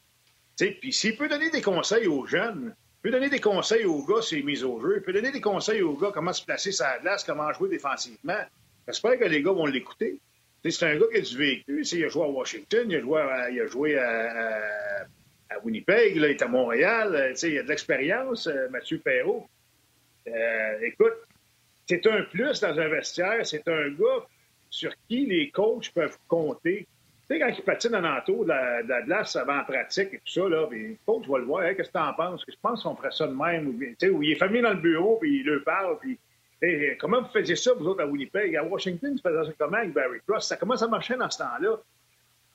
[0.56, 4.42] Puis s'il peut donner des conseils aux jeunes, peut donner des conseils aux gars les
[4.42, 7.24] mises au jeu, il peut donner des conseils aux gars comment se placer la glace,
[7.24, 8.40] comment jouer défensivement.
[8.86, 10.18] J'espère que les gars vont l'écouter.
[10.62, 11.82] C'est un gars qui a du vécu.
[11.92, 15.06] Il a joué à Washington, il a joué à,
[15.64, 17.14] Winnipeg, il est à Montréal.
[17.14, 19.48] Euh, Il a de l'expérience, euh, Mathieu Perrault.
[20.28, 21.14] Euh, écoute,
[21.88, 23.46] c'est un plus dans un vestiaire.
[23.46, 24.26] C'est un gars
[24.68, 26.86] sur qui les coachs peuvent compter.
[27.30, 30.48] Tu sais, quand il patine en entour de la, glace avant pratique et tout ça,
[30.48, 31.62] là, puis le coach va le voir.
[31.76, 32.44] Qu'est-ce que tu en penses?
[32.48, 33.68] Je pense qu'on ferait ça de même.
[33.68, 35.96] Ou, tu ou il est familier dans le bureau, puis il leur parle.
[36.00, 36.18] Puis,
[36.98, 38.56] comment vous faisiez ça, vous autres, à Winnipeg?
[38.56, 40.48] À Washington, vous faisiez ça comment avec Barry Cross?
[40.48, 41.78] Ça commence à marcher dans ce temps-là?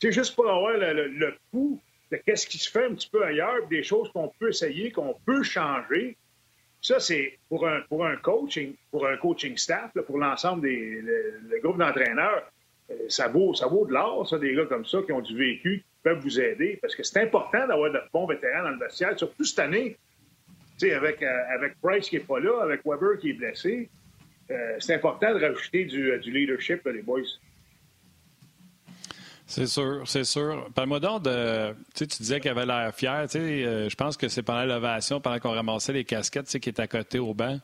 [0.02, 1.80] C'est juste pour avoir le, pouls
[2.12, 5.16] de qu'est-ce qui se fait un petit peu ailleurs, des choses qu'on peut essayer, qu'on
[5.26, 6.18] peut changer.
[6.82, 11.40] Ça, c'est pour un, pour un coaching, pour un coaching staff, pour l'ensemble des le,
[11.50, 12.44] le groupe d'entraîneurs.
[12.91, 15.36] Euh, Ça vaut, ça vaut de l'or, ça, des gars comme ça qui ont du
[15.36, 18.80] vécu, qui peuvent vous aider, parce que c'est important d'avoir de bons vétérans dans le
[18.80, 19.98] vestiaire, surtout cette année.
[20.82, 23.89] Avec, euh, avec Price qui n'est pas là, avec Weber qui est blessé,
[24.52, 27.21] euh, c'est important de rajouter du, leadership, là, les boys.
[29.48, 30.69] C'est sûr, c'est sûr.
[30.76, 31.71] Parle-moi donc de.
[31.71, 33.26] Tu sais, tu disais qu'il avait l'air fier.
[33.32, 37.19] Je pense que c'est pendant l'ovation, pendant qu'on ramassait les casquettes, qui est à côté
[37.19, 37.60] au banc.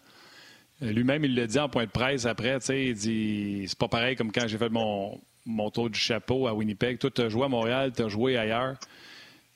[0.82, 2.60] Euh, Lui-même, il le dit en point de presse après.
[2.60, 6.00] Tu sais, il dit c'est pas pareil comme quand j'ai fait mon, mon tour du
[6.00, 7.00] chapeau à Winnipeg.
[7.00, 8.76] Toi, tu as joué à Montréal, tu as joué ailleurs.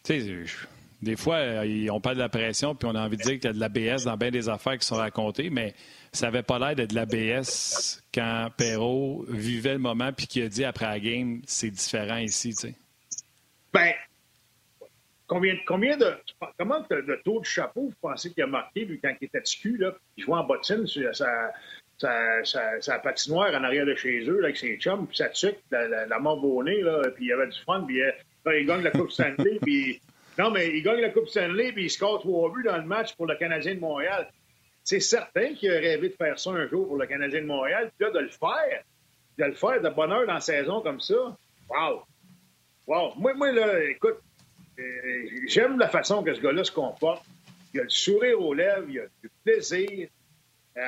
[0.03, 0.43] Tu sais,
[1.01, 3.45] Des fois, euh, on parle de la pression, puis on a envie de dire qu'il
[3.45, 5.73] y a de la BS dans bien des affaires qui sont racontées, mais
[6.11, 10.43] ça n'avait pas l'air d'être de la BS quand Perrault vivait le moment, puis qu'il
[10.43, 12.75] a dit après la game, c'est différent ici, tu sais.
[13.73, 13.91] Ben,
[15.27, 16.17] combien, de.
[16.57, 19.77] Comment de taux de chapeau vous pensez qu'il a marqué, lui, quand il était TQ,
[19.77, 21.53] là, il jouait en bottine sur sa,
[21.99, 26.05] sa, patinoire en arrière de chez eux, avec ses chums, puis sa tuque, la, la,
[26.05, 28.11] la là, puis il y avait du fun, puis euh,
[28.59, 30.01] il gagne la Coupe Stanley, puis.
[30.37, 33.15] Non, mais il gagne la Coupe Stanley, puis il score trois buts dans le match
[33.15, 34.29] pour le Canadien de Montréal.
[34.83, 37.91] C'est certain qu'il a rêvé de faire ça un jour pour le Canadien de Montréal,
[37.97, 38.83] puis là, de le faire,
[39.37, 41.15] de le faire de bonheur dans la saison comme ça,
[41.69, 42.03] wow!
[42.85, 43.13] Wow!
[43.15, 44.19] Moi, moi là, écoute,
[45.47, 47.23] j'aime la façon que ce gars-là se comporte.
[47.73, 50.07] Il a le sourire aux lèvres, il a du plaisir.
[50.77, 50.81] Euh,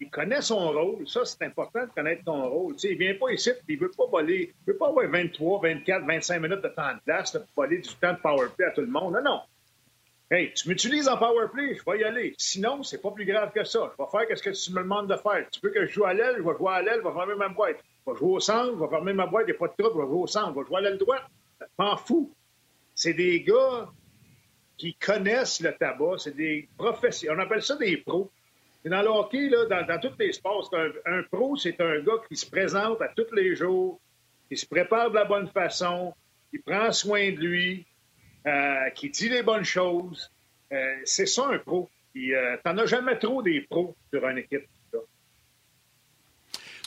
[0.00, 1.06] il connaît son rôle.
[1.06, 2.74] Ça, c'est important de connaître ton rôle.
[2.82, 4.54] il ne vient pas ici, il ne veut pas voler.
[4.66, 7.94] Il veut pas avoir 23, 24, 25 minutes de temps de place pour voler du
[7.94, 9.14] temps de power play à tout le monde.
[9.14, 9.40] Non, non.
[10.30, 12.34] Hey, tu m'utilises en power play, je vais y aller.
[12.38, 13.92] Sinon, c'est pas plus grave que ça.
[13.98, 15.46] Je vais faire ce que tu me demandes de faire.
[15.50, 17.34] Tu veux que je joue à l'aile, je vais jouer à l'aile, je vais fermer
[17.34, 17.76] ma boîte.
[18.06, 19.74] Je vais jouer au centre, je vais fermer ma boîte, il n'y a pas de
[19.76, 21.22] trouble, je vais jouer au centre, je vais jouer à l'aile droite.
[21.78, 22.33] M'en fous.
[22.94, 23.88] C'est des gars
[24.76, 27.38] qui connaissent le tabac, c'est des professionnels.
[27.38, 28.30] On appelle ça des pros.
[28.84, 30.70] Dans le hockey, dans, dans tous les sports,
[31.06, 33.98] un, pro, c'est un gars qui se présente à tous les jours,
[34.48, 36.12] qui se prépare de la bonne façon,
[36.50, 37.86] qui prend soin de lui,
[38.46, 40.30] euh, qui dit les bonnes choses.
[40.70, 41.88] Euh, c'est ça un pro.
[42.12, 44.66] Puis, euh, t'en as jamais trop des pros sur une équipe.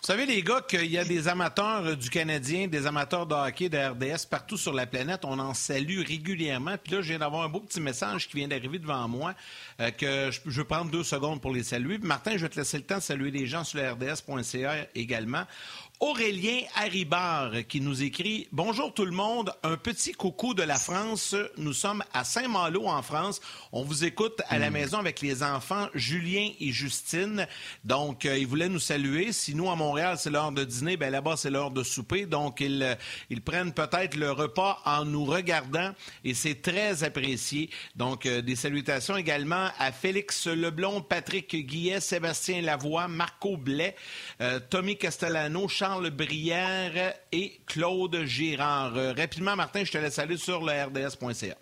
[0.07, 3.67] Vous savez, les gars, qu'il y a des amateurs du Canadien, des amateurs de hockey,
[3.67, 5.25] de RDS partout sur la planète.
[5.25, 6.77] On en salue régulièrement.
[6.81, 9.33] Puis là, je viens d'avoir un beau petit message qui vient d'arriver devant moi,
[9.81, 11.97] euh, que je, je, vais prendre deux secondes pour les saluer.
[11.97, 15.43] Martin, je vais te laisser le temps de saluer les gens sur le RDS.ca également.
[15.99, 21.35] Aurélien Haribard qui nous écrit Bonjour tout le monde, un petit coucou de la France.
[21.57, 23.41] Nous sommes à Saint-Malo en France.
[23.71, 24.73] On vous écoute à la hmm.
[24.73, 27.47] maison avec les enfants Julien et Justine.
[27.83, 29.31] Donc, euh, ils voulaient nous saluer.
[29.31, 32.27] Si nous, à Montréal, c'est l'heure de dîner, ben là-bas, c'est l'heure de souper.
[32.27, 32.93] Donc, ils, euh,
[33.31, 37.71] ils prennent peut-être le repas en nous regardant et c'est très apprécié.
[37.95, 43.95] Donc, euh, des salutations également à Félix Leblond, Patrick Guillet, Sébastien Lavoie, Marco Blais,
[44.69, 48.97] Tommy Castellano, Charles Charles Brière et Claude Girard.
[48.97, 51.55] Euh, rapidement, Martin, je te laisse aller sur le rds.ca.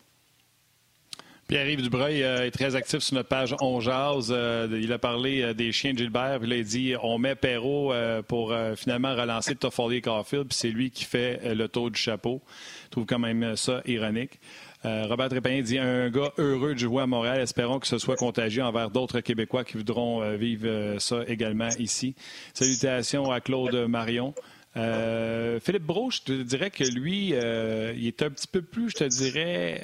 [1.48, 4.30] Pierre-Yves Dubreuil euh, est très actif sur notre page On Jazz.
[4.32, 6.40] Euh, il a parlé des chiens de Gilbert.
[6.40, 7.94] Puis là, il dit on met Perrault
[8.28, 10.48] pour finalement relancer Toffoli Caulfield.
[10.48, 12.42] Puis c'est lui qui fait le tour du chapeau.
[12.86, 14.40] Je trouve quand même ça ironique.
[14.86, 17.40] Euh, Robert Trépanier dit un gars heureux de jouer à Montréal.
[17.40, 21.70] Espérons que ce soit contagieux envers d'autres Québécois qui voudront euh, vivre euh, ça également
[21.80, 22.14] ici.
[22.54, 24.34] Salutations à Claude Marion.
[24.76, 29.04] Philippe Brault, je te dirais que lui, il est un petit peu plus, je te
[29.06, 29.82] dirais,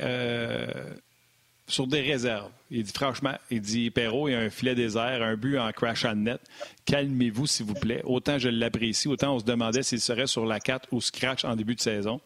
[1.66, 2.52] sur des réserves.
[2.70, 5.72] Il dit franchement, il dit Perrault, il y a un filet désert, un but en
[5.72, 6.42] crash on net.
[6.84, 8.02] Calmez-vous, s'il vous plaît.
[8.04, 11.56] Autant je l'apprécie, autant on se demandait s'il serait sur la 4 ou scratch en
[11.56, 12.20] début de saison.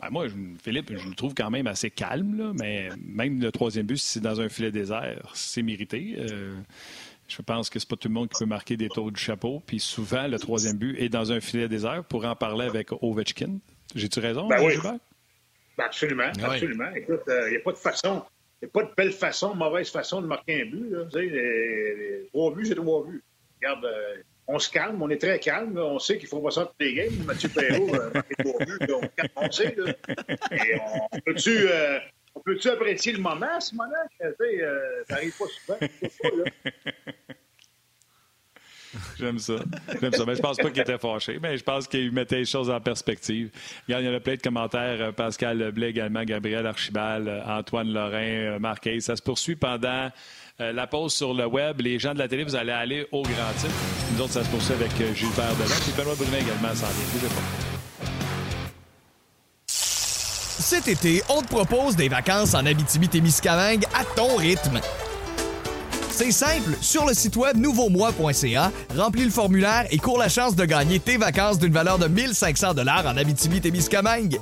[0.00, 0.26] Ben, moi,
[0.62, 4.20] Philippe, je le trouve quand même assez calme, mais même le troisième but, si c'est
[4.20, 6.16] dans un filet désert, c'est mérité.
[6.18, 6.54] Euh,
[7.28, 9.62] je pense que c'est pas tout le monde qui peut marquer des tours du chapeau.
[9.66, 13.58] Puis souvent, le troisième but est dans un filet désert pour en parler avec Ovechkin.
[13.94, 14.74] J'ai-tu raison, ben oui.
[14.82, 16.90] Ben absolument, absolument.
[16.94, 18.22] Écoute, il euh, n'y a pas de façon,
[18.60, 20.90] il n'y a pas de belle façon, mauvaise façon de marquer un but.
[20.90, 21.10] Là.
[21.10, 23.22] Sais, les, trois buts, c'est trois buts.
[23.60, 25.78] Regarde, euh, on se calme, on est très calme.
[25.78, 27.24] On sait qu'il faut pas sortir des games.
[27.24, 28.10] Mathieu Perrault, euh,
[29.36, 29.74] on, sait.
[30.50, 31.98] Et on peut-tu euh,
[32.44, 33.92] peut apprécier le moment, ce moment?
[34.22, 34.32] Euh,
[35.08, 35.78] ça n'arrive pas souvent.
[39.18, 39.54] J'aime ça.
[40.00, 40.24] J'aime ça.
[40.26, 42.80] Mais je pense pas qu'il était fâché, mais je pense qu'il mettait les choses en
[42.80, 43.50] perspective.
[43.86, 45.14] il y en a plein de commentaires.
[45.14, 48.98] Pascal Blais également, Gabriel Archibald, Antoine Lorrain, Marquez.
[49.00, 50.10] Ça se poursuit pendant
[50.60, 51.80] euh, la pause sur le web.
[51.80, 53.74] Les gens de la télé, vous allez aller au grand titre.
[54.12, 55.74] Nous autres, ça se poursuit avec euh, Gilbert Delan.
[55.82, 57.30] Puis Benoît Brunet également s'en vient.
[59.66, 64.80] Cet été, on te propose des vacances en Abitibi-Témiscamingue à ton rythme.
[66.10, 70.66] C'est simple, sur le site web nouveaumois.ca, remplis le formulaire et cours la chance de
[70.66, 74.38] gagner tes vacances d'une valeur de 1500 dollars en Abitibi-Témiscamingue.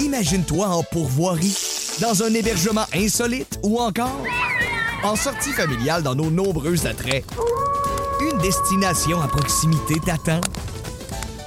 [0.00, 1.56] Imagine-toi en pourvoirie,
[2.02, 4.22] dans un hébergement insolite ou encore
[5.04, 7.24] en sortie familiale dans nos nombreux attraits.
[8.20, 10.40] Une destination à proximité t'attend.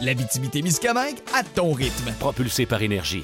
[0.01, 2.11] La Miscamingue à ton rythme.
[2.19, 3.23] Propulsé par énergie.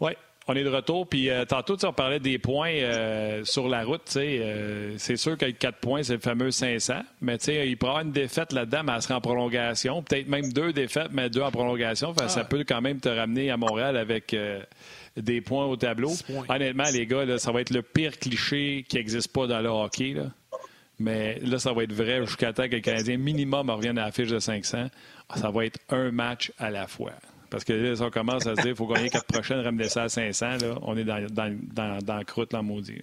[0.00, 0.12] Oui.
[0.48, 4.02] On est de retour, puis euh, tantôt, on parlait des points euh, sur la route.
[4.16, 7.00] Euh, c'est sûr qu'avec 4 points, c'est le fameux 500.
[7.20, 10.04] Mais il pourra avoir une défaite là-dedans, mais elle sera en prolongation.
[10.04, 12.14] Peut-être même deux défaites, mais deux en prolongation.
[12.14, 12.44] Ça ah.
[12.44, 14.36] peut quand même te ramener à Montréal avec
[15.16, 16.12] des points au tableau.
[16.48, 20.16] Honnêtement, les gars, ça va être le pire cliché qui n'existe pas dans le hockey.
[20.98, 24.12] Mais là, ça va être vrai jusqu'à temps que le Canadien minimum revienne à la
[24.12, 24.88] fiche de 500.
[25.34, 27.12] Ça va être un match à la fois.
[27.50, 29.88] Parce que là, si on commence à se dire qu'il faut gagner quatre prochaines, ramener
[29.88, 33.02] ça à 500, là, on est dans, dans, dans, dans la croûte, là, maudit.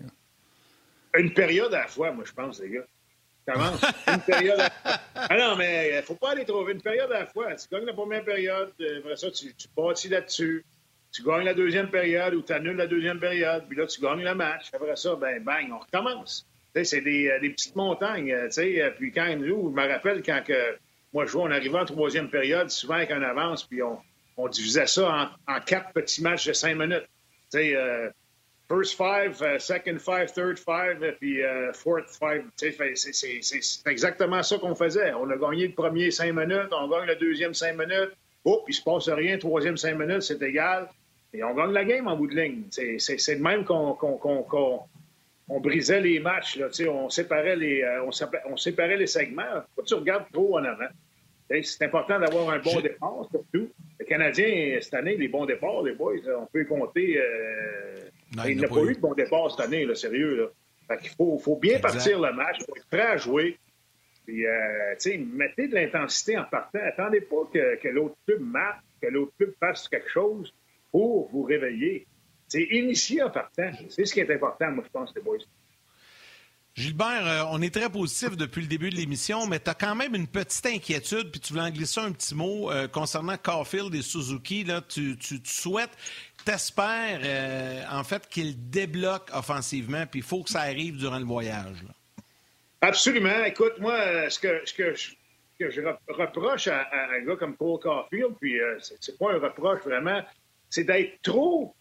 [1.15, 2.85] Une période à la fois, moi, je pense, les gars.
[3.45, 3.81] Commence.
[4.07, 5.01] Une période à la fois.
[5.15, 7.55] Ah non, mais il ne faut pas aller trouver une période à la fois.
[7.55, 10.65] Tu gagnes la première période, euh, après ça, tu, tu bâtis là-dessus.
[11.13, 14.23] Tu gagnes la deuxième période ou tu annules la deuxième période, puis là, tu gagnes
[14.23, 14.71] le match.
[14.73, 16.47] Après ça, ben, bang, on recommence.
[16.73, 18.31] C'est des, euh, des, petites montagnes.
[18.31, 18.91] Euh, sais.
[18.97, 20.75] Puis quand nous, je me rappelle quand que,
[21.13, 23.99] moi je jouais, on arrivait en troisième période, souvent avec un avance, puis on,
[24.37, 27.07] on divisait ça en, quatre petits matchs de cinq minutes.
[27.49, 28.09] Sais, euh,
[28.67, 31.41] first five, second five, third five, puis
[31.73, 32.45] fourth five.
[32.55, 35.13] C'est exactement ça qu'on faisait.
[35.13, 38.13] On a gagné le premier cinq minutes, on gagne le deuxième cinq minutes.
[38.45, 40.89] Oh, il se passe rien, troisième cinq minutes, c'est égal.
[41.33, 42.63] Et on gagne la game en bout de ligne.
[42.69, 43.97] C'est de même qu'on
[45.49, 46.57] on brisait les matchs.
[46.57, 48.09] Là, on, séparait les, euh,
[48.45, 49.61] on, séparait les segments.
[49.65, 50.87] Pourquoi tu regardes trop en avant?
[51.61, 53.69] C'est important d'avoir un bon départ, surtout.
[53.99, 57.19] Le Canadien, cette année, les bons départs, les boys, on peut compter.
[57.19, 58.09] Euh...
[58.47, 60.35] il n'a pas, eu de bons départs cette année, là, sérieux.
[60.35, 60.47] Là.
[60.87, 63.57] Fait il faut, faut bien partir le match, il faut être prêt à jouer.
[64.25, 64.95] Puis, euh,
[65.33, 66.79] mettez de l'intensité en partant.
[66.81, 70.53] Attendez pas que, que l'autre club marque, que l'autre club fasse quelque chose
[70.93, 72.05] pour vous réveiller.
[72.47, 73.71] C'est initié en partant.
[73.89, 75.39] C'est ce qui est important, moi, je pense, les boys.
[76.75, 79.95] Gilbert, euh, on est très positif depuis le début de l'émission, mais tu as quand
[79.95, 83.93] même une petite inquiétude, puis tu voulais en glisser un petit mot euh, concernant Caulfield
[83.95, 84.63] et Suzuki.
[84.63, 85.95] Là, tu, tu, souhaites,
[86.45, 91.25] t'espères, euh, en fait, qu'ils débloquent offensivement, puis il faut que ça arrive durant le
[91.25, 91.83] voyage.
[92.81, 93.43] Absolument.
[93.45, 98.59] Écoute, moi, ce que, ce que, je, reproche à, un gars comme Paul Caulfield, puis
[98.99, 100.21] c'est pas un reproche vraiment,
[100.73, 101.75] c'est d'être trop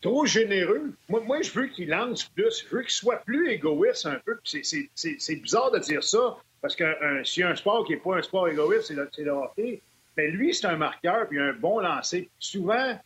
[0.00, 0.92] trop généreux.
[1.08, 2.66] Moi, je veux qu'il lance plus.
[2.68, 4.36] Je veux qu'il soit plus égoïste un peu.
[4.42, 6.84] C'est bizarre de dire ça, parce que
[7.22, 9.80] s'il y a un sport qui n'est pas un sport égoïste, c'est le, le, hockey.
[10.16, 12.28] Mais lui, c'est un marqueur, puis un bon lancer.
[12.40, 12.98] Souvent,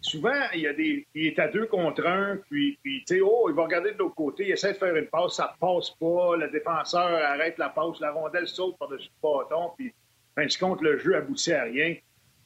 [0.00, 3.54] souvent, il, y a des, il est à deux contre un, puis, puis oh, il
[3.56, 6.48] va regarder de l'autre côté, il essaie de faire une passe, ça passe pas, le
[6.50, 9.92] défenseur arrête la passe, la rondelle saute par-dessus le bâton, puis
[10.36, 11.96] fin de compte, le jeu aboutit à rien.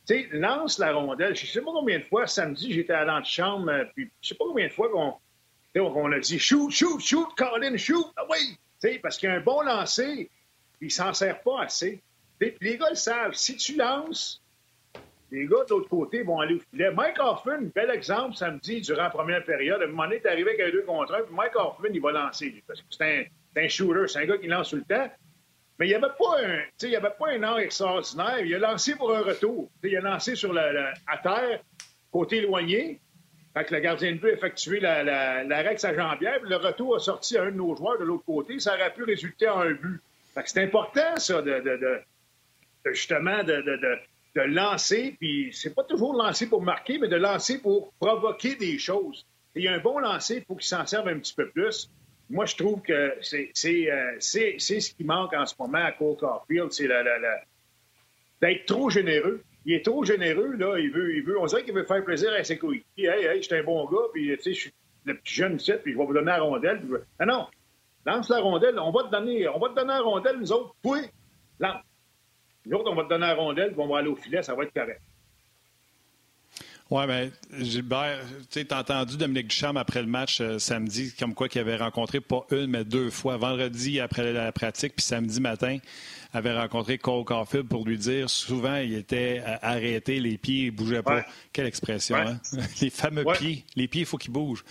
[0.06, 1.34] Sais, lance la rondelle.
[1.34, 4.44] Je sais pas combien de fois, samedi, j'étais à l'antichambre, euh, puis je sais pas
[4.46, 5.18] combien de fois qu'on
[5.74, 8.06] on a dit shoot, shoot, shoot, Colin, shoot.
[8.16, 8.56] Ah oui!
[8.78, 10.30] Sais, parce qu'il y a un bon lancer,
[10.80, 12.00] il s'en sert pas assez.
[12.38, 13.34] Puis les gars le savent.
[13.34, 14.42] Si tu lances,
[15.30, 16.90] les gars de l'autre côté vont aller au filet.
[16.92, 19.80] Mike Hoffman, bel exemple samedi durant la première période.
[19.82, 22.12] À un moment donné, arrivé avec un deux contre un, puis Mike Hoffman, il va
[22.12, 25.10] lancer, parce que c'est un, un, shooter, c'est un gars qui lance tout le temps.
[25.78, 28.40] Mais il n'y avait pas un, il avait pas un an extraordinaire.
[28.40, 29.70] Il a lancé pour un retour.
[29.82, 31.60] il a lancé sur la, à terre,
[32.10, 33.00] côté éloigné.
[33.52, 36.40] Fait que le gardien de but a effectué l'arrêt la, avec sa jambière.
[36.42, 38.58] Le retour a sorti à un de nos joueurs de l'autre côté.
[38.58, 40.00] Ça aurait pu résulter en un but.
[40.34, 43.62] Fait que c'est important, ça, de, de, de justement de,
[44.34, 45.16] de, lancer.
[45.18, 49.26] Puis c'est pas toujours lancer pour marquer, mais de lancer pour provoquer des choses.
[49.54, 51.90] il y a un bon lancer, il faut qu'il s'en serve un petit peu plus
[52.28, 56.72] moi, je trouve que euh, c'est ce qui manque en ce moment à Cole Caulfield,
[56.72, 56.88] c'est
[58.40, 59.42] d'être trop généreux.
[59.64, 60.78] Il est trop généreux, là.
[60.78, 63.08] Il veut, il veut, on dirait qu'il veut faire plaisir à ses coéquipiers.
[63.08, 64.72] Hey, hey, je suis un bon gars, puis tu sais, je suis
[65.04, 66.82] le petit jeune ici, puis je vais vous donner la rondelle.
[67.18, 67.46] Ah non,
[68.04, 70.74] lance la rondelle, on va te donner, on va te donner la rondelle, nous autres.
[70.84, 71.00] Oui,
[71.58, 71.82] lance.
[72.64, 74.54] Nous autres, on va te donner la rondelle, puis on va aller au filet, ça
[74.54, 75.00] va être correct.
[76.88, 81.48] Oui, mais Gilbert, tu as entendu Dominique Duchamp après le match euh, samedi, comme quoi
[81.48, 85.78] qu'il avait rencontré pas une, mais deux fois, vendredi après la pratique, puis samedi matin
[86.36, 91.02] avait rencontré Cole Caulfield pour lui dire souvent il était arrêté, les pieds ne bougeaient
[91.02, 91.24] pas.
[91.52, 92.38] Quelle expression, hein?
[92.80, 94.64] Les fameux pieds, les pieds, il faut qu'ils bougent.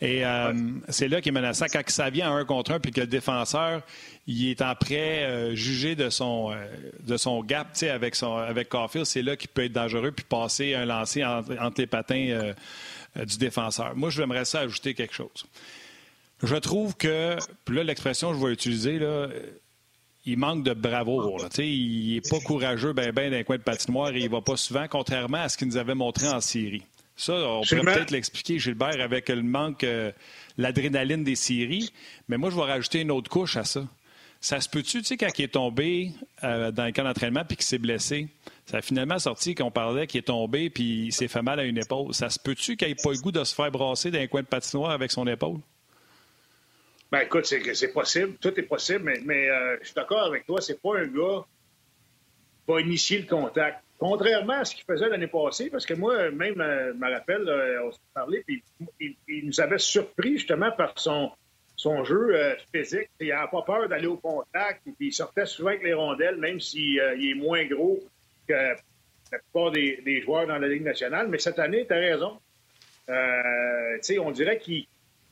[0.00, 0.52] Et euh,
[0.88, 1.66] c'est là qu'il est menaçant.
[1.72, 3.82] Quand ça vient à un contre un, puis que le défenseur,
[4.26, 6.66] il est en prêt euh, jugé de son, euh,
[7.00, 10.74] de son gap avec, son, avec Caulfield, c'est là qu'il peut être dangereux, puis passer
[10.74, 12.52] un lancer entre, les patins
[13.16, 13.96] du défenseur.
[13.96, 15.46] Moi, je j'aimerais ça ajouter quelque chose.
[16.42, 19.28] Je trouve que, puis là, l'expression que je vais utiliser, là,
[20.26, 21.46] il manque de bravoure.
[21.58, 24.86] Il n'est pas courageux ben, ben d'un coin de patinoire et il va pas souvent,
[24.88, 26.82] contrairement à ce qu'il nous avait montré en série.
[27.16, 30.12] Ça, on pourrait peut-être l'expliquer, Gilbert, avec le manque, euh,
[30.58, 31.92] l'adrénaline des séries.
[32.28, 33.86] Mais moi, je vais rajouter une autre couche à ça.
[34.40, 36.12] Ça se peut-tu, tu sais, quand il est tombé
[36.44, 38.28] euh, dans le camp d'entraînement puis qu'il s'est blessé,
[38.66, 41.64] Ça a finalement sorti qu'on parlait qu'il est tombé puis il s'est fait mal à
[41.64, 42.12] une épaule.
[42.12, 44.46] Ça se peut-tu qu'il n'ait pas le goût de se faire brasser d'un coin de
[44.46, 45.60] patinoire avec son épaule?
[47.10, 48.36] Ben écoute, c'est possible.
[48.40, 50.60] Tout est possible, mais, euh, je suis d'accord avec toi.
[50.60, 53.82] C'est pas un gars qui va initier le contact.
[53.98, 57.80] Contrairement à ce qu'il faisait l'année passée, parce que moi, même, euh, je me rappelle,
[57.84, 58.62] on s'est parlé, puis
[59.00, 61.30] il, nous avait surpris justement par son,
[61.76, 63.08] son jeu euh, physique.
[63.20, 66.60] Il n'avait pas peur d'aller au contact, puis il sortait souvent avec les rondelles, même
[66.60, 68.00] s'il est moins gros
[68.48, 71.28] que la plupart des, joueurs dans la Ligue nationale.
[71.28, 72.38] Mais cette année, tu as raison.
[73.08, 74.86] on dirait qu'il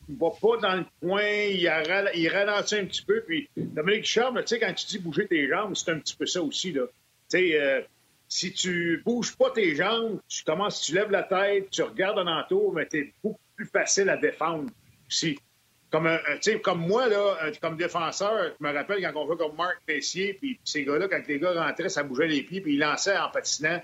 [0.08, 3.22] il va pas dans le coin, il, ralentit un petit peu.
[3.26, 6.26] Puis Dominique Charme, tu sais, quand tu dis bouger tes jambes, c'est un petit peu
[6.26, 6.72] ça aussi.
[6.72, 6.82] Là.
[7.30, 7.80] Tu euh,
[8.28, 12.26] si tu bouges pas tes jambes, tu commences, tu lèves la tête, tu regardes en
[12.26, 14.70] entour, mais es beaucoup plus facile à défendre
[15.06, 15.38] aussi.
[15.90, 16.18] Comme, un,
[16.60, 20.58] comme moi, là, comme défenseur, je me rappelle quand on fait comme Marc Pessier, puis
[20.64, 23.80] ces gars-là, quand les gars rentraient, ça bougeait les pieds, puis ils lançaient en patinant.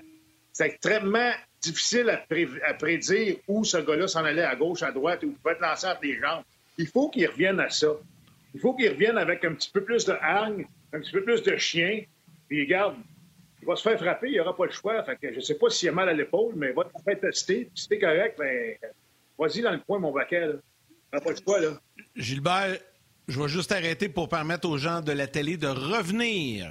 [0.53, 5.33] C'était extrêmement difficile à, prédire où ce gars-là s'en allait à gauche, à droite, ou
[5.43, 6.43] peut être lancé entre les jambes.
[6.79, 7.89] Il faut qu'il revienne à ça.
[8.55, 11.43] Il faut qu'il revienne avec un petit peu plus de hargne, un petit peu plus
[11.43, 12.03] de chien.
[12.49, 12.97] Puis regarde,
[13.61, 15.03] il va se faire frapper, il n'y aura pas le choix.
[15.05, 17.03] Fait que je ne sais pas s'il a mal à l'épaule, mais il va te
[17.03, 17.71] faire tester.
[17.75, 18.77] Si c'est correct, ben,
[19.39, 20.49] vas-y dans le coin, mon baquet.
[21.13, 21.61] Il n'y pas le choix.
[21.61, 21.81] Là.
[22.17, 22.79] Gilbert,
[23.29, 26.71] je vais juste arrêter pour permettre aux gens de la télé de revenir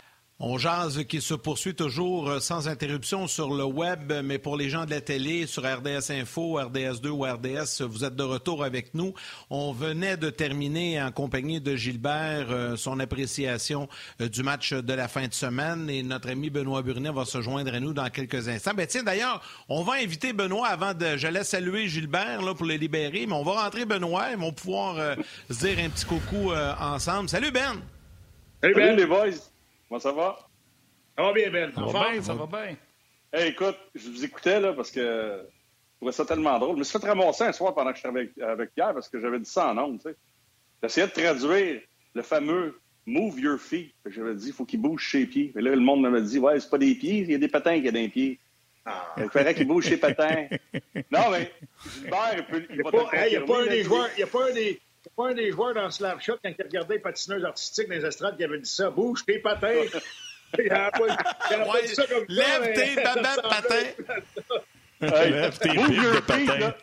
[0.43, 4.71] On jase qui se poursuit toujours euh, sans interruption sur le web, mais pour les
[4.71, 8.95] gens de la télé, sur RDS Info, RDS2 ou RDS, vous êtes de retour avec
[8.95, 9.13] nous.
[9.51, 13.87] On venait de terminer en compagnie de Gilbert euh, son appréciation
[14.19, 17.39] euh, du match de la fin de semaine et notre ami Benoît Burnet va se
[17.39, 18.73] joindre à nous dans quelques instants.
[18.75, 21.17] Ben tiens, d'ailleurs, on va inviter Benoît avant de...
[21.17, 24.31] Je laisse saluer Gilbert là, pour le libérer, mais on va rentrer Benoît.
[24.31, 24.95] Ils vont pouvoir
[25.51, 27.29] se dire un petit coucou ensemble.
[27.29, 27.79] Salut Ben!
[28.59, 28.95] Salut Ben!
[28.95, 29.50] les boys!
[29.91, 30.37] Comment ça va?
[31.17, 31.73] Ça va bien, Ben.
[31.73, 32.77] Ça va bien, ça va bien.
[33.33, 36.75] Hey, écoute, je vous écoutais là parce que je trouvais ça tellement drôle.
[36.75, 39.19] Je me suis fait ramasser un soir pendant que je avec, avec Pierre parce que
[39.19, 39.99] j'avais dit ça en ondes.
[40.01, 40.15] Tu sais.
[40.81, 41.81] J'essayais de traduire
[42.13, 43.93] le fameux move your feet.
[44.05, 45.51] J'avais dit, il faut qu'il bouge ses pieds.
[45.57, 47.49] Et là, le monde m'avait dit, ouais, c'est pas des pieds, il y a des
[47.49, 48.39] patins qui a des pieds.
[48.85, 49.13] Ah.
[49.17, 50.47] Il faudrait qu'il bouge ses patins.
[51.11, 51.51] non, mais
[51.83, 54.07] Gilbert, il, peut, il, n'y a pas un des joueurs.
[54.15, 56.63] Il y a pas un des c'est pas un des joueurs dans Slapshot, quand il
[56.63, 58.89] regardait les patineuses artistiques dans les estrades, qui avait dit ça.
[58.89, 59.73] Bouge tes patins.
[60.59, 61.07] il a pas,
[61.49, 64.59] il a pas dit ça comme Lève ça, tes babettes patins.
[65.01, 66.73] Lève tes Move de patins.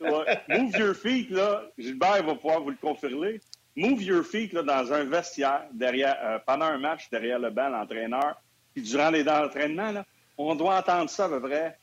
[0.00, 0.40] Ouais.
[0.48, 1.62] Move your feet, là.
[1.78, 3.40] Gilbert va pouvoir vous le confirmer.
[3.76, 7.68] Move your feet là, dans un vestiaire derrière, euh, pendant un match derrière le banc,
[7.68, 8.36] l'entraîneur.
[8.72, 10.04] Puis durant les entraînements, là,
[10.38, 11.78] on doit entendre ça à peu près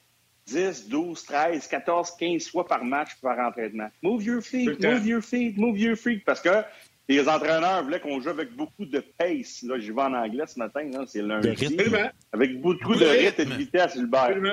[0.48, 3.90] 10, 12, 13, 14, 15 fois par match par entraînement.
[4.02, 6.24] Move your feet, move your feet, move your feet.
[6.26, 6.64] Parce que
[7.08, 9.64] les entraîneurs voulaient qu'on joue avec beaucoup de pace.
[9.64, 11.50] Là, j'y vais en anglais ce matin, c'est lundi.
[12.32, 14.22] Avec beaucoup de rythme et de vitesse, Hubert.
[14.22, 14.52] Absolument.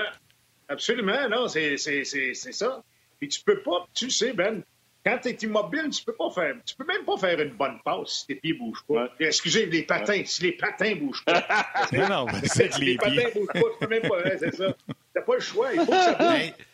[0.69, 2.83] Absolument, non, c'est ça.
[3.19, 4.63] Puis tu peux pas, tu sais, Ben,
[5.05, 7.79] quand tu es immobile, tu peux pas faire, tu peux même pas faire une bonne
[7.85, 9.09] passe si tes pieds bougent pas.
[9.19, 11.47] Excusez, les patins, si les patins bougent pas.
[11.93, 14.77] non, c'est les, les patins bougent pas, tu peux même pas, c'est ça.
[15.19, 16.53] T'as pas le choix, il faut que ça bouge.
[16.57, 16.65] tu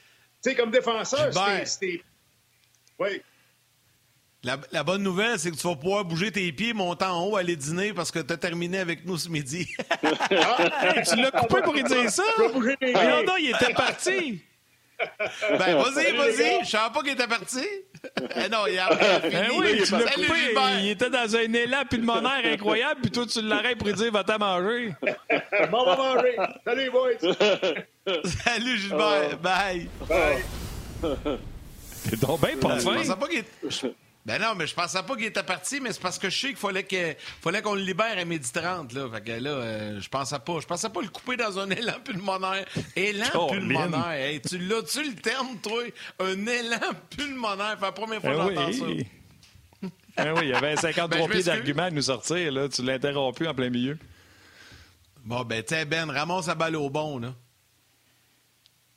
[0.43, 1.33] sais, comme défenseur,
[1.65, 2.03] c'était...
[2.99, 3.23] Oui.
[4.43, 7.37] La, la, bonne nouvelle, c'est que tu vas pouvoir bouger tes pieds, monter en haut,
[7.37, 9.75] aller dîner parce que tu as terminé avec nous ce midi.
[9.91, 12.23] ah, tu l'as coupé pour lui dire ça?
[12.39, 14.43] Non, non, il était parti.
[15.59, 16.65] Ben, vas-y, vas-y.
[16.65, 17.67] Je savais pas qu'il était parti.
[18.37, 19.33] Eh non, il a fini.
[19.33, 20.55] Ben oui, tu l'as coupé.
[20.81, 24.39] Il était dans un élan pulmonaire incroyable, puis toi, tu l'arrêtes pour lui dire va-t'en
[24.39, 24.95] manger.
[25.71, 26.37] Bon, va manger.
[26.65, 27.35] Salut, boys.
[28.45, 29.31] Salut, Gilbert.
[29.33, 29.37] Oh.
[29.37, 29.89] Bye.
[30.09, 31.39] Bye.
[32.05, 32.79] C'est donc bien pas fin.
[32.79, 36.01] Je pensais pas qu'il ben non, mais je pensais pas qu'il était parti, mais c'est
[36.01, 39.07] parce que je sais qu'il fallait que fallait qu'on le libère à midi 30 là.
[39.13, 42.01] Fait que là, euh, je pensais pas, je pensais pas le couper dans un élan
[42.03, 42.65] pulmonaire.
[42.97, 44.13] Élan oh, pulmonaire.
[44.13, 45.83] Hey, tu l'as-tu le terme toi?
[46.21, 46.79] Un élan
[47.11, 47.79] pulmonaire.
[47.79, 49.91] Fait la première fois que j'entends ça.
[50.17, 52.95] Ah oui, il y avait 53 ben, pieds d'argument à nous sortir là, tu l'as
[52.95, 53.99] interrompu en plein milieu.
[55.23, 57.35] Bon ben tiens Ben, ramasse la balle au bon là.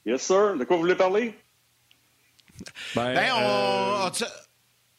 [0.06, 1.38] Yes sir, de quoi vous voulez parler?
[2.96, 4.08] Ben, ben on...
[4.08, 4.26] Euh,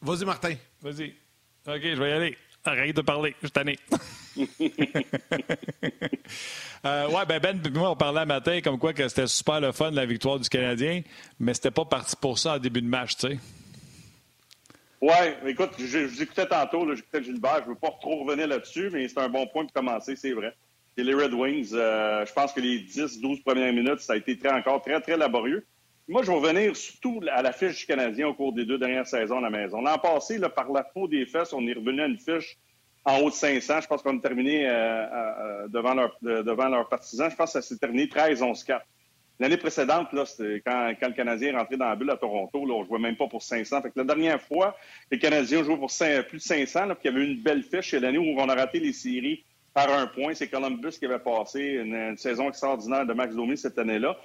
[0.01, 0.55] vas-y, Martin.
[0.81, 1.13] Vas-y.
[1.67, 2.37] OK, je vais y aller.
[2.65, 3.79] Arrête de parler, je t'en ai.
[6.85, 9.71] euh, ouais, ben Ben, moi, on parlait un matin comme quoi que c'était super le
[9.71, 11.01] fun, la victoire du Canadien,
[11.39, 13.39] mais c'était pas parti pour ça en début de match, tu sais.
[15.01, 15.15] Oui,
[15.47, 19.07] écoute, je, vous écoutais tantôt, j'écoutais Gilbert, je ne veux pas trop revenir là-dessus, mais
[19.07, 20.53] c'est un bon point pour commencer, c'est vrai.
[20.97, 24.37] Et les Red Wings, euh, je pense que les 10-12 premières minutes, ça a été
[24.37, 25.65] très, encore très, très laborieux.
[26.09, 29.05] Moi, je vais revenir surtout à la fiche du Canadien au cours des deux dernières
[29.05, 29.79] saisons à la maison.
[29.79, 32.57] L'an passé, par la peau des fesses, on est revenu à une fiche
[33.05, 33.81] en haut de 500.
[33.81, 37.29] Je pense qu'on a terminé euh, euh, devant, leur, leurs partisans.
[37.29, 38.81] Je pense que ça s'est terminé 13-11-4.
[39.39, 42.97] L'année précédente, quand, le Canadien est rentré dans la bulle à Toronto, on ne jouait
[42.97, 43.83] même pas pour 500.
[43.83, 44.75] Fait que la dernière fois,
[45.11, 45.91] les Canadiens ont joué pour
[46.27, 47.91] plus de 500, là, puis il y avait eu une belle fiche.
[47.91, 49.43] C'est l'année où on a raté les séries
[49.75, 50.33] par un point.
[50.33, 54.17] C'est Columbus qui avait passé une, saison extraordinaire de Max Domi cette année-là.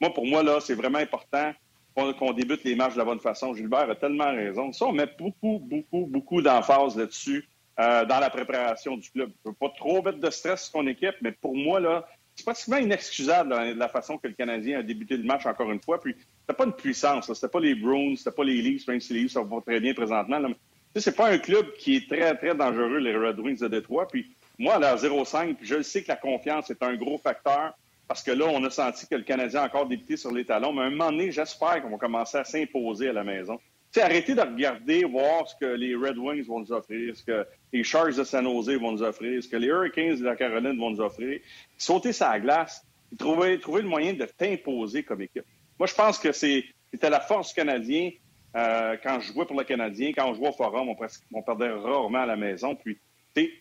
[0.00, 1.52] Moi, pour moi, là, c'est vraiment important
[1.94, 3.54] qu'on débute les matchs de la bonne façon.
[3.54, 4.72] Gilbert a tellement raison.
[4.72, 9.30] Ça, on met beaucoup, beaucoup, beaucoup d'emphase là-dessus euh, dans la préparation du club.
[9.44, 12.44] Je ne pas trop mettre de stress sur son équipe, mais pour moi, là, c'est
[12.44, 16.00] pratiquement inexcusable de la façon que le Canadien a débuté le match encore une fois.
[16.00, 17.32] Puis, c'était pas une puissance.
[17.32, 19.78] C'était pas les Bruins, c'était pas les Leafs, même si les Leafs ça va très
[19.78, 20.40] bien présentement.
[20.40, 20.48] Là.
[20.96, 24.08] C'est pas un club qui est très, très dangereux, les Red Wings de Détroit.
[24.08, 27.72] Puis, moi, à la 0-5, je sais que la confiance est un gros facteur
[28.08, 30.72] parce que là, on a senti que le Canadien a encore débuté sur les talons.
[30.72, 33.58] Mais à un moment donné, j'espère qu'on va commencer à s'imposer à la maison
[34.00, 37.84] arrêtez de regarder, voir ce que les Red Wings vont nous offrir, ce que les
[37.84, 40.90] Sharks de San Jose vont nous offrir, ce que les Hurricanes de la Caroline vont
[40.90, 41.40] nous offrir.
[41.76, 42.84] Sauter sa glace,
[43.18, 45.44] trouver, trouver le moyen de t'imposer comme équipe.
[45.78, 48.12] Moi, je pense que c'était la force canadienne
[48.56, 50.88] euh, quand je jouais pour le Canadien, quand on jouait au Forum,
[51.32, 52.76] on, perdait rarement à la maison.
[52.76, 52.98] Puis,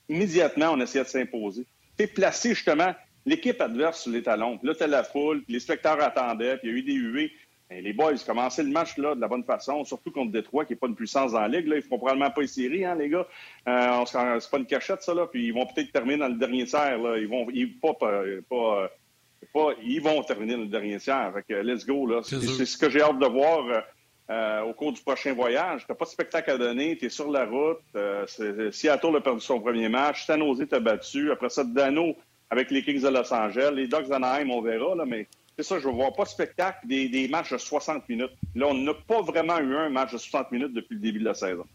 [0.08, 1.66] immédiatement, on essayait de s'imposer.
[1.98, 2.94] Tu placé justement
[3.26, 4.58] l'équipe adverse sur les talons.
[4.58, 6.94] Puis là, tu la foule, puis les spectateurs attendaient, puis il y a eu des
[6.94, 7.32] huées
[7.82, 10.78] les boys, commencez le match là, de la bonne façon, surtout contre Détroit, qui n'est
[10.78, 11.68] pas une puissance dans la ligue.
[11.68, 11.76] Là.
[11.76, 13.28] Ils ne feront probablement pas les séries, hein, les gars.
[13.68, 15.14] Euh, c'est pas une cachette, ça.
[15.14, 15.28] Là.
[15.28, 16.98] Puis ils vont peut-être terminer dans le dernier tiers.
[16.98, 17.18] Là.
[17.18, 18.90] Ils vont ils, pas, pas,
[19.54, 21.34] pas, ils vont terminer dans le dernier tiers.
[21.34, 22.06] Fait let's go.
[22.06, 22.22] Là.
[22.24, 23.84] C'est, ce que j'ai hâte de voir
[24.30, 25.86] euh, au cours du prochain voyage.
[25.86, 27.82] Tu n'as pas de spectacle à donner, tu es sur la route.
[27.96, 28.26] Euh,
[28.72, 30.26] Seattle a perdu son premier match.
[30.26, 31.32] San Jose t'a battu.
[31.32, 32.16] Après ça, Dano
[32.54, 33.72] avec les Kings de Los Angeles.
[33.74, 35.28] Les Dogs d'Anaheim, on verra, là, mais
[35.58, 38.32] c'est ça, je ne vois pas de spectacle des, des, matchs de 60 minutes.
[38.56, 41.26] Là, on n'a pas vraiment eu un match de 60 minutes depuis le début de
[41.26, 41.66] la saison.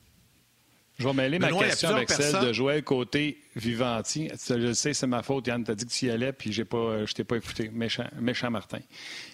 [0.98, 4.28] Je vais mêler ma question avec celle de Joël Côté Vivanti.
[4.48, 5.64] Je sais, c'est ma faute, Yann.
[5.64, 7.70] Tu as dit que tu y allais, puis j'ai pas, je t'ai pas écouté.
[7.72, 8.78] Méchant, méchant Martin.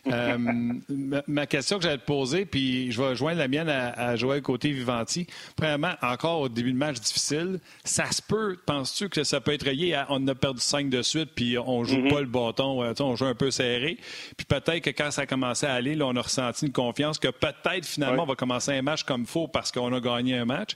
[0.07, 0.39] euh,
[1.27, 4.71] ma, question que j'allais te poser, puis je vais joindre la mienne à, Joël Côté
[4.71, 5.27] Vivanti.
[5.57, 9.69] Premièrement, encore au début de match difficile, ça se peut, penses-tu que ça peut être
[9.69, 12.13] lié à on a perdu cinq de suite, puis on joue mm-hmm.
[12.13, 13.99] pas le bâton, euh, on joue un peu serré.
[14.37, 17.19] Puis peut-être que quand ça a commencé à aller, là, on a ressenti une confiance
[17.19, 20.37] que peut-être finalement on va commencer un match comme il faut parce qu'on a gagné
[20.37, 20.73] un match.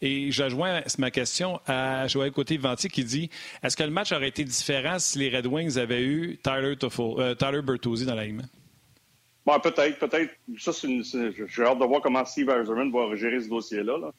[0.00, 3.30] Et je joins ma question à Joël Côté Vivanti qui dit
[3.62, 7.34] est-ce que le match aurait été différent si les Red Wings avaient eu Tyler, euh,
[7.34, 8.48] Tyler Bertuzzi dans l'alignement?
[9.46, 10.32] Bon, peut-être, peut-être.
[10.58, 14.12] Ça, j'ai hâte de voir comment Steve Eiserman va gérer ce dossier-là.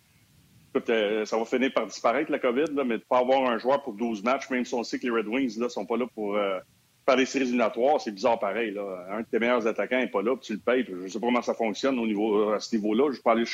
[0.89, 3.83] Euh, ça va finir par disparaître, la COVID, mais de ne pas avoir un joueur
[3.83, 6.05] pour 12 matchs, même si on sait que les Red Wings ne sont pas là
[6.15, 6.59] pour euh,
[7.05, 8.71] faire des séries éliminatoires, c'est bizarre pareil.
[8.71, 9.07] Là.
[9.11, 10.85] Un de tes meilleurs attaquants n'est pas là, puis tu le payes.
[10.87, 13.05] Je ne sais pas comment ça fonctionne au niveau, à ce niveau-là.
[13.05, 13.45] Je ne vais pas aller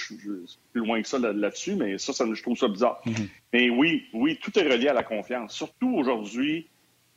[0.72, 3.02] plus loin que ça là-dessus, mais ça, ça, je trouve ça bizarre.
[3.06, 3.30] Mm-hmm.
[3.54, 5.54] Mais oui, oui, tout est relié à la confiance.
[5.54, 6.68] Surtout aujourd'hui,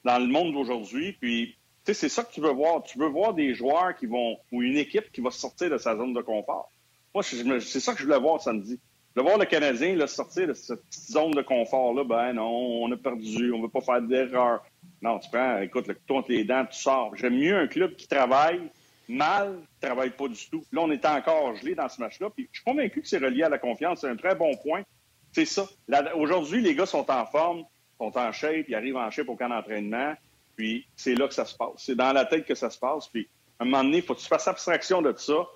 [0.04, 1.16] dans le monde d'aujourd'hui.
[1.20, 2.82] Puis, c'est ça que tu veux voir.
[2.84, 5.96] Tu veux voir des joueurs qui vont, ou une équipe qui va sortir de sa
[5.96, 6.70] zone de confort.
[7.14, 8.78] Moi, c'est ça que je voulais voir samedi.
[9.14, 12.04] Je voulais voir le Canadien là, sortir de cette petite zone de confort-là.
[12.04, 14.64] Ben non, on a perdu, on ne veut pas faire d'erreur.
[15.02, 17.14] Non, tu prends, écoute, le couteau entre les dents, tu sors.
[17.16, 18.70] J'aime mieux un club qui travaille
[19.08, 20.64] mal, qui travaille pas du tout.
[20.72, 22.30] Là, on est encore gelé dans ce match-là.
[22.30, 24.00] Puis je suis convaincu que c'est relié à la confiance.
[24.00, 24.82] C'est un très bon point.
[25.32, 25.66] C'est ça.
[26.16, 27.64] Aujourd'hui, les gars sont en forme,
[27.98, 30.14] sont en shape, ils arrivent en shape au camp d'entraînement.
[30.56, 31.72] Puis c'est là que ça se passe.
[31.76, 33.08] C'est dans la tête que ça se passe.
[33.08, 33.28] Puis
[33.58, 35.46] à un moment donné, il faut que tu fasses abstraction de ça.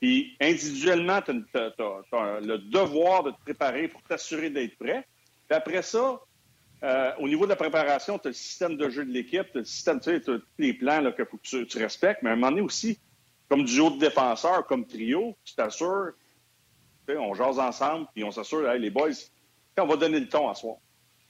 [0.00, 5.06] Puis individuellement, tu as, le devoir de te préparer pour t'assurer d'être prêt.
[5.48, 6.20] Puis après ça,
[6.82, 9.58] euh, au niveau de la préparation, tu as le système de jeu de l'équipe, tu
[9.58, 12.32] as le système, tu sais, tous les plans qu'il faut que tu, respectes, mais à
[12.34, 12.98] un moment donné aussi,
[13.48, 16.12] comme duo de défenseurs, comme trio, tu t'assures,
[17.08, 19.10] on jase ensemble, puis on s'assure, hey, les boys,
[19.78, 20.76] on va donner le ton à soi.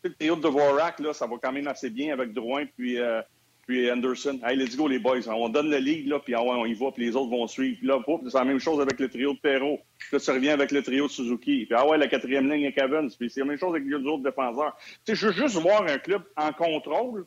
[0.02, 3.22] Le trio de Dvorak, là, ça va quand même assez bien avec Drouin, puis euh,
[3.68, 4.40] puis Anderson.
[4.42, 5.28] Hey, let's go, les boys.
[5.28, 7.76] On donne le lead, là, puis ah on y va, puis les autres vont suivre.
[7.78, 9.78] Puis là, c'est la même chose avec le trio de Perrault.
[9.98, 11.66] Puis là, ça revient avec le trio de Suzuki.
[11.66, 13.10] Puis ah ouais, la quatrième ligne est Evans.
[13.18, 14.74] Puis c'est la même chose avec les autres défenseurs.
[15.04, 17.26] Tu sais, je veux juste voir un club en contrôle,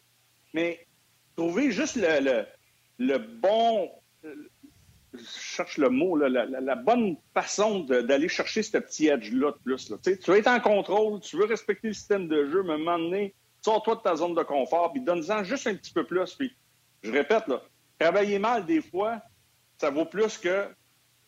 [0.55, 0.87] mais
[1.35, 2.43] trouver juste le,
[2.97, 3.91] le, bon
[5.13, 9.93] je cherche le mot, la, bonne façon d'aller chercher ce petit edge-là de plus.
[10.03, 12.77] Tu veux être en contrôle, tu veux respecter le système de jeu, mais à un
[12.77, 16.33] moment donné, sors-toi de ta zone de confort, puis donne-en juste un petit peu plus.
[16.35, 16.55] Puis,
[17.03, 17.45] je répète,
[17.99, 19.21] travailler mal, des fois,
[19.77, 20.67] ça vaut plus que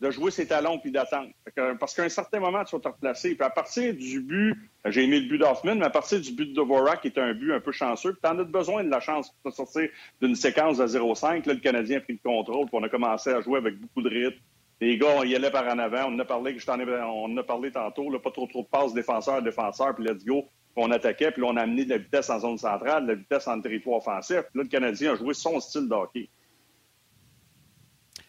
[0.00, 1.30] de jouer ses talons puis d'attendre.
[1.78, 3.34] Parce qu'à un certain moment, tu vas te replacer.
[3.34, 4.54] Puis à partir du but,
[4.86, 7.32] j'ai aimé le but d'Hoffman, mais à partir du but de Dvorak, qui est un
[7.32, 9.88] but un peu chanceux, puis tu en as besoin de la chance pour sortir
[10.20, 11.46] d'une séquence de 0-5.
[11.46, 14.02] Là, le Canadien a pris le contrôle, puis on a commencé à jouer avec beaucoup
[14.02, 14.38] de rythme.
[14.80, 16.06] Les gars, on y allait par en avant.
[16.08, 20.04] On en a parlé, on en parlé tantôt, pas trop trop de passes défenseur-défenseur, puis
[20.04, 20.44] let's go.
[20.76, 23.14] On attaquait, puis là, on a amené de la vitesse en zone centrale, de la
[23.14, 24.42] vitesse en territoire offensif.
[24.50, 26.28] Puis là, le Canadien a joué son style de hockey.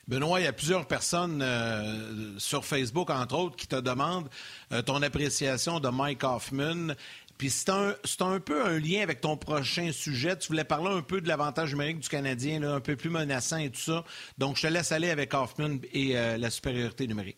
[0.07, 4.29] Benoît, il y a plusieurs personnes euh, sur Facebook, entre autres, qui te demandent
[4.71, 6.93] euh, ton appréciation de Mike Hoffman.
[7.39, 10.37] Puis c'est un, un, peu un lien avec ton prochain sujet.
[10.37, 13.71] Tu voulais parler un peu de l'avantage numérique du Canadien, un peu plus menaçant et
[13.71, 14.03] tout ça.
[14.37, 17.37] Donc, je te laisse aller avec Hoffman et euh, la supériorité numérique.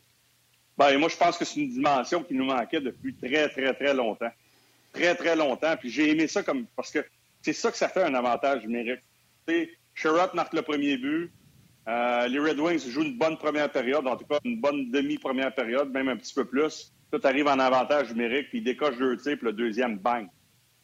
[0.78, 3.94] Bien, moi, je pense que c'est une dimension qui nous manquait depuis très, très, très
[3.94, 4.32] longtemps.
[4.98, 5.76] Très, très longtemps.
[5.78, 7.06] Puis j'ai aimé ça comme parce que
[7.42, 9.02] c'est ça que ça fait un avantage numérique.
[9.94, 11.32] Sherrod marque le premier but.
[11.88, 15.56] Euh, les Red Wings jouent une bonne première période, en tout cas une bonne demi-première
[15.56, 16.92] période, même un petit peu plus.
[17.12, 20.28] Tout arrive en avantage numérique, puis il décoche deux tirs, puis le deuxième, bang.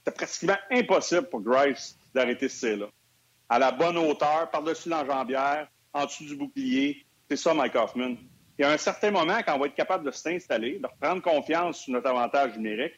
[0.06, 2.86] C'est pratiquement impossible pour Grice d'arrêter ce tir-là.
[3.50, 7.06] À la bonne hauteur, par-dessus l'enjambière, en dessous du bouclier.
[7.30, 8.16] C'est ça, Mike Hoffman.
[8.58, 11.22] Il y a un certain moment quand on va être capable de s'installer, de reprendre
[11.22, 12.94] confiance sur notre avantage numérique,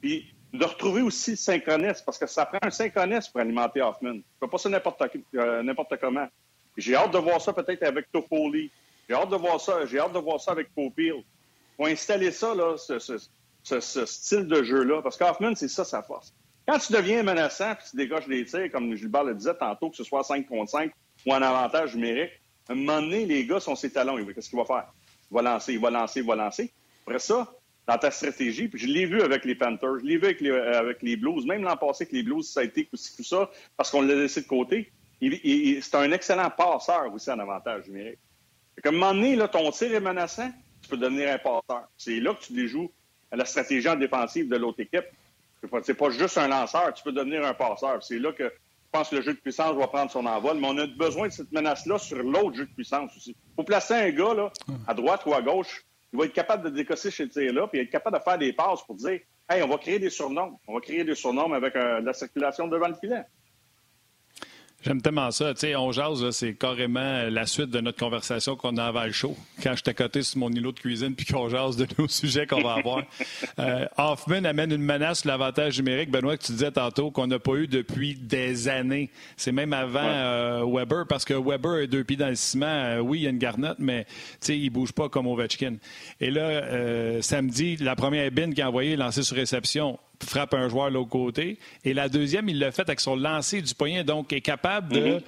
[0.00, 4.14] puis de retrouver aussi le synchronisme, parce que ça prend un synchronisme pour alimenter Hoffman.
[4.14, 5.02] Tu peux pas ça n'importe
[5.34, 6.28] euh, comment.
[6.76, 8.70] J'ai hâte de voir ça peut-être avec Toffoli.
[9.08, 9.84] J'ai hâte de voir ça.
[9.86, 11.24] J'ai hâte de voir ça avec Popil.
[11.76, 15.02] Pour installer ça, là, ce, style de jeu-là.
[15.02, 16.32] Parce qu'Hoffman, c'est ça sa force.
[16.66, 19.96] Quand tu deviens menaçant puis tu dégages des tirs, comme Gilbert le disait tantôt, que
[19.96, 20.92] ce soit 5 contre 5
[21.26, 22.32] ou un avantage numérique,
[22.68, 24.22] à un moment donné, les gars sont ses talons.
[24.26, 24.92] Qu'est-ce qu'il va faire?
[25.30, 26.72] Il va lancer, il va lancer, il va lancer.
[27.06, 27.50] Après ça,
[27.88, 30.50] dans ta stratégie, puis je l'ai vu avec les Panthers, je l'ai vu avec les,
[30.50, 34.02] euh, Blues, même l'an passé avec les Blues, ça a été tout ça, parce qu'on
[34.02, 38.18] l'a laissé de côté c'est un excellent passeur aussi en avantage numérique.
[38.82, 40.50] Comme un moment donné, là, ton tir est menaçant,
[40.82, 41.88] tu peux devenir un passeur.
[41.96, 42.90] C'est là que tu déjoues
[43.32, 45.06] la stratégie en défensive de l'autre équipe.
[45.82, 48.02] C'est pas, juste un lanceur, tu peux devenir un passeur.
[48.02, 50.68] C'est là que je pense que le jeu de puissance va prendre son envol, mais
[50.68, 53.36] on a besoin de cette menace-là sur l'autre jeu de puissance aussi.
[53.56, 54.52] Faut placer un gars là,
[54.86, 57.90] à droite ou à gauche, il va être capable de décosser chez tir-là, puis être
[57.90, 60.60] capable de faire des passes pour dire Hey, on va créer des surnoms.
[60.66, 63.24] On va créer des surnoms avec euh, la circulation devant le filet.
[64.84, 65.52] J'aime tellement ça.
[65.54, 69.10] Tu sais, on jase, c'est carrément la suite de notre conversation qu'on a avant le
[69.10, 69.36] show.
[69.60, 72.62] Quand je côté sur mon îlot de cuisine puis qu'on jase de nos sujets qu'on
[72.62, 73.02] va avoir.
[73.58, 77.40] euh, Hoffman amène une menace sur l'avantage numérique, Benoît, que tu disais tantôt, qu'on n'a
[77.40, 79.10] pas eu depuis des années.
[79.36, 82.66] C'est même avant euh, Weber, parce que Weber est deux pieds dans le ciment.
[82.66, 85.76] Euh, oui, il y a une garnotte, mais tu sais, il bouge pas comme Ovechkin.
[86.20, 90.68] Et là, euh, samedi, la première bin qui a envoyé lancé sur réception frappe un
[90.68, 91.58] joueur de l'autre côté.
[91.84, 95.14] Et la deuxième, il l'a fait avec son lancer du poignet, donc est capable de
[95.14, 95.20] mhm.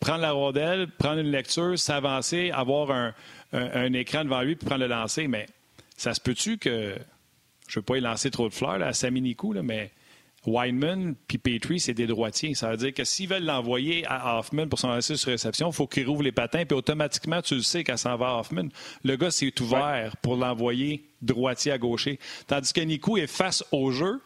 [0.00, 3.14] prendre la rondelle, prendre une lecture, s'avancer, avoir
[3.52, 5.28] un, écran devant lui puis prendre le lancer.
[5.28, 5.46] Mais
[5.96, 6.94] ça se peut-tu que,
[7.68, 9.90] je ne veux pas y lancer trop de fleurs là, à Saminikou, là, mais
[10.46, 12.54] Weinman puis Petrie, c'est des droitiers.
[12.54, 15.74] Ça veut dire que s'ils veulent l'envoyer à Hoffman pour son lancer sur réception, il
[15.74, 18.68] faut qu'il rouvre les patins, puis automatiquement, tu le sais quand ça va à Hoffman.
[19.04, 22.18] Le gars, c'est ouvert pour l'envoyer droitier à gaucher.
[22.46, 24.20] Tandis que Nico est face au jeu,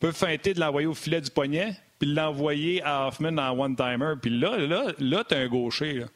[0.00, 4.14] peut feinter de l'envoyer au filet du poignet, puis l'envoyer à Hoffman en one-timer.
[4.20, 5.92] Puis là, là, là, t'es un gaucher.
[5.94, 6.06] Là.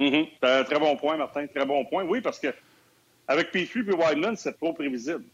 [0.00, 0.64] Mm-hmm.
[0.64, 1.46] Très bon point, Martin.
[1.46, 2.04] Très bon point.
[2.04, 2.48] Oui, parce que
[3.26, 5.24] avec Petrie et Weinman, c'est trop prévisible.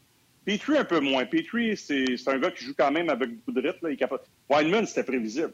[0.44, 1.24] Petrie, un peu moins.
[1.26, 3.88] Petrie, c'est un gars qui joue quand même avec beaucoup de rythme.
[3.88, 4.86] Là.
[4.86, 5.52] C'était prévisible.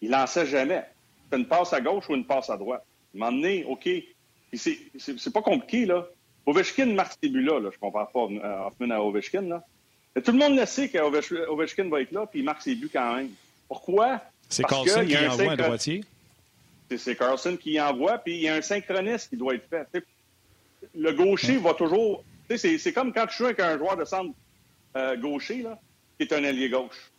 [0.00, 0.84] Il lançait jamais.
[1.30, 2.84] C'est une passe à gauche ou une passe à droite.
[3.20, 3.88] À donné, OK.
[4.54, 6.06] C'est pas compliqué, là.
[6.46, 7.60] Ovechkin marque ces buts-là.
[7.60, 7.70] Là.
[7.72, 9.42] Je compare pas euh, Hoffman à Ovechkin.
[9.42, 9.64] Là.
[10.14, 12.90] Mais tout le monde le sait qu'Ovechkin va être là, puis il marque ses buts
[12.90, 13.30] quand même.
[13.68, 14.22] Pourquoi?
[14.48, 16.04] C'est Carlson qui envoie un droitier.
[16.96, 20.04] C'est Carlson qui envoie, puis il y a un synchronisme qui doit être fait.
[20.94, 22.22] le gaucher va toujours
[22.54, 24.34] c'est comme quand tu joues avec un joueur de centre
[24.96, 25.64] euh, gaucher,
[26.18, 27.12] qui est un allié gauche.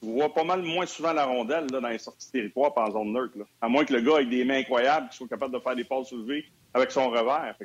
[0.00, 3.12] Tu vois pas mal moins souvent la rondelle dans les sorties de territoire par zone
[3.12, 3.34] neutre.
[3.60, 5.84] À moins que le gars ait des mains incroyables, qui soit capable de faire des
[5.84, 7.56] passes soulevées avec son revers.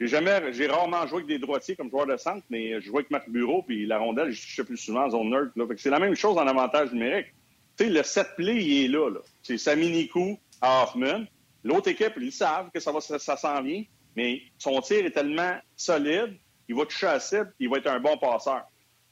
[0.00, 3.00] J'ai jamais, j'ai rarement joué avec des droitiers comme joueur de centre, mais je jouais
[3.00, 5.52] avec Marc Bureau, puis la rondelle, je touchais plus souvent en zone neutre.
[5.76, 7.34] C'est la même chose en avantage numérique.
[7.78, 9.10] Le set play, il est là.
[9.10, 9.20] là.
[9.42, 11.24] C'est Saminikou à Hoffman.
[11.64, 13.82] L'autre équipe, ils savent que ça, va, ça, ça s'en vient
[14.16, 16.36] mais son tir est tellement solide,
[16.68, 18.62] il va toucher à cible, il va être un bon passeur.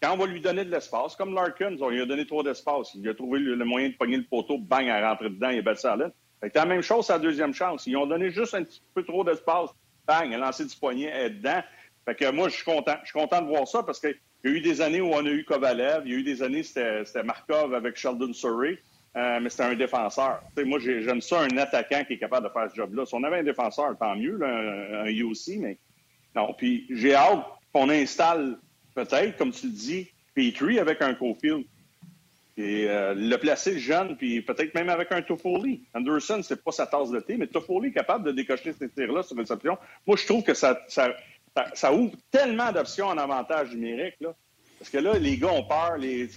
[0.01, 2.93] Quand on va lui donner de l'espace, comme Larkin, on lui a donné trop d'espace,
[2.95, 5.63] il a trouvé le, moyen de pogner le poteau, bang, à rentrer dedans, il est
[5.63, 6.13] battu l'aide.
[6.41, 7.87] C'est la même chose la deuxième chance.
[7.87, 9.71] Ils ont donné juste un petit peu trop d'espace.
[10.07, 11.63] Bang, a lancé du poignet, elle est dedans.
[12.05, 12.97] Fait que moi, je suis content.
[13.03, 15.27] Je suis content de voir ça parce qu'il y a eu des années où on
[15.27, 16.03] a eu Kovalev.
[16.07, 18.79] Il y a eu des années, c'était Markov avec Sheldon Surrey.
[19.19, 20.41] Euh, mais c'était un défenseur.
[20.65, 23.05] moi, j'aime ça, un attaquant qui est capable de faire ce job-là.
[23.05, 25.77] Si on avait un défenseur, tant mieux, un, UC, mais
[26.37, 26.55] non.
[26.57, 28.59] Puis j'ai hâte qu'on installe
[28.95, 31.65] peut-être, comme tu le dis, Petrie avec un Cofield.
[32.57, 35.85] Et euh, le placer jeune, puis peut-être même avec un Toffoli.
[35.95, 39.23] Anderson, c'est pas sa tasse de thé, mais Toffoli est capable de décocher ces tirs-là
[39.23, 39.79] sur réception.
[40.07, 41.15] Moi, je trouve que ça, ça,
[41.75, 44.17] ça, ouvre tellement d'options en avantage numérique.
[44.21, 44.35] Là.
[44.79, 45.97] Parce que là, les gars ont peur.
[45.99, 46.29] Les,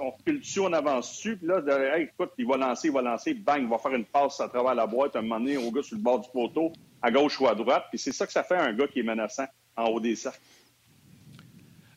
[0.00, 1.36] on recule dessus, on avance dessus.
[1.36, 1.60] Puis là,
[1.96, 4.48] hey, écoute, il va lancer, il va lancer, bang, il va faire une passe à
[4.48, 7.40] travers la boîte, un moment donné, au gars sur le bord du poteau, à gauche
[7.40, 7.84] ou à droite.
[7.90, 10.40] Puis c'est ça que ça fait un gars qui est menaçant en haut des cercles.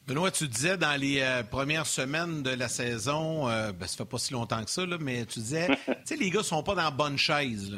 [0.06, 4.10] Benoît, tu disais dans les euh, premières semaines de la saison, euh, ben, ça fait
[4.10, 6.84] pas si longtemps que ça, mais tu disais, tu sais, les gars sont pas dans
[6.84, 7.72] la bonne chaise.
[7.72, 7.78] Là.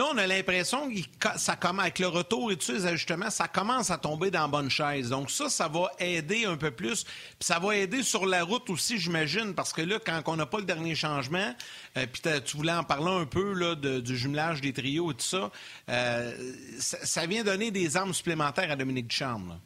[0.00, 3.90] On a l'impression que ça commence, avec le retour et tous les ajustements, ça commence
[3.90, 5.10] à tomber dans la bonne chaise.
[5.10, 7.04] Donc ça, ça va aider un peu plus.
[7.04, 10.46] Puis ça va aider sur la route aussi, j'imagine, parce que là, quand on n'a
[10.46, 11.54] pas le dernier changement,
[11.98, 15.20] euh, puis tu voulais en parler un peu là, du jumelage des trios et tout
[15.20, 15.50] ça,
[16.78, 19.60] ça, vient donner des armes supplémentaires à Dominique Ducharme.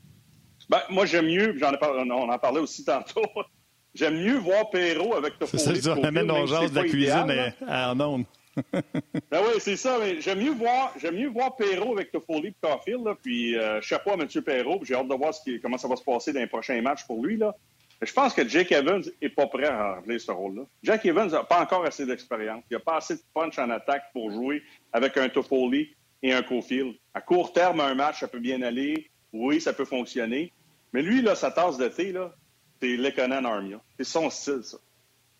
[0.68, 3.22] Ben, moi, j'aime mieux, j'en ai parlé, on en parlait aussi tantôt,
[3.94, 5.62] j'aime mieux voir Perrault avec Toffoli.
[5.62, 8.24] C'est ça, on amène nos gens de la cuisine en ondes.
[8.72, 13.06] ben oui, c'est ça, mais j'aime mieux voir, mieux voir Perrault avec Toffoli et Caulfield,
[13.22, 14.26] puis euh, chapeau à M.
[14.42, 15.32] Perrault, j'ai hâte de voir
[15.62, 17.54] comment ça va se passer dans les prochains matchs pour lui, là.
[18.02, 20.62] Je pense que Jake Evans n'est pas prêt à remplir ce rôle-là.
[20.82, 22.62] Jake Evans n'a pas encore assez d'expérience.
[22.70, 26.42] Il n'a pas assez de punch en attaque pour jouer avec un Toffoli et un
[26.42, 26.94] Caulfield.
[27.14, 29.10] À court terme, un match, ça peut bien aller.
[29.32, 30.52] Oui, ça peut fonctionner.
[30.92, 32.14] Mais lui, là, sa tasse de thé,
[32.82, 33.80] c'est Lekonen Armia.
[33.96, 34.76] C'est son style, ça.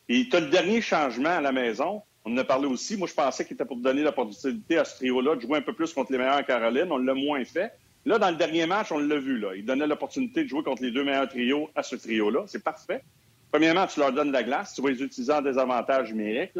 [0.09, 2.03] Et tu as le dernier changement à la maison.
[2.27, 2.97] On en a parlé aussi.
[2.97, 5.73] Moi, je pensais qu'il était pour donner l'opportunité à ce trio-là de jouer un peu
[5.73, 6.91] plus contre les meilleurs en Caroline.
[6.91, 7.73] On l'a moins fait.
[8.05, 9.39] Là, dans le dernier match, on l'a vu.
[9.39, 9.55] Là.
[9.55, 12.43] Il donnait l'opportunité de jouer contre les deux meilleurs trios à ce trio-là.
[12.49, 13.05] C'est parfait.
[13.53, 14.75] Premièrement, tu leur donnes la glace.
[14.75, 16.51] Tu vas les utiliser en désavantage numérique.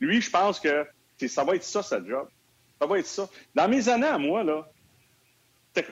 [0.00, 0.86] Lui, je pense que
[1.26, 2.28] ça va être ça, sa job.
[2.78, 3.26] Ça va être ça.
[3.54, 4.70] Dans mes années à moi, là,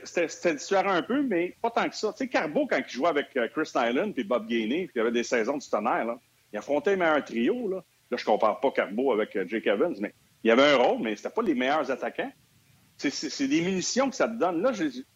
[0.05, 2.13] c'était différent un peu, mais pas tant que ça.
[2.13, 4.99] Tu sais, Carbo, quand il jouait avec euh, Chris Nyland puis Bob Gainey, puis il
[4.99, 6.19] y avait des saisons du tonnerre, là,
[6.53, 7.69] il affrontait les meilleurs trios.
[7.69, 7.83] Là,
[8.15, 11.03] là je compare pas Carbo avec euh, Jake Evans, mais il y avait un rôle,
[11.03, 12.33] mais c'était pas les meilleurs attaquants.
[12.97, 14.63] C'est des munitions que ça te donne.
[14.63, 14.71] Là,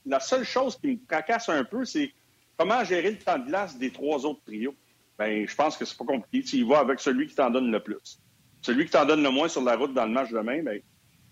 [0.05, 2.13] la seule chose qui me tracasse un peu, c'est
[2.57, 4.75] comment gérer le temps de glace des trois autres trios.
[5.17, 6.43] Ben, je pense que c'est pas compliqué.
[6.43, 8.21] Tu y vas avec celui qui t'en donne le plus.
[8.63, 10.81] Celui qui t'en donne le moins sur la route dans le match demain, ben,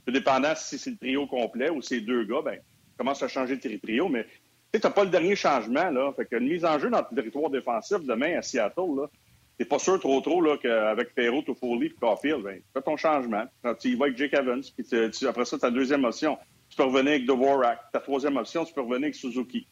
[0.07, 2.61] tout dépendant si c'est le trio complet ou c'est deux gars, ben,
[2.97, 4.25] commence à changer de territoire, mais
[4.73, 5.91] tu n'as pas le dernier changement.
[5.91, 6.13] Là.
[6.15, 9.11] Fait qu'une mise en jeu dans le territoire défensif demain à Seattle, là,
[9.59, 13.45] t'es pas sûr trop trop là, qu'avec Perrault, Toffoli et Caulfield, ben, fais ton changement.
[13.81, 16.39] tu y vas avec Jake Evans, puis après ça, ta deuxième option,
[16.69, 17.79] tu peux revenir avec Dvorak.
[17.93, 19.67] Ta troisième option, tu peux revenir avec Suzuki.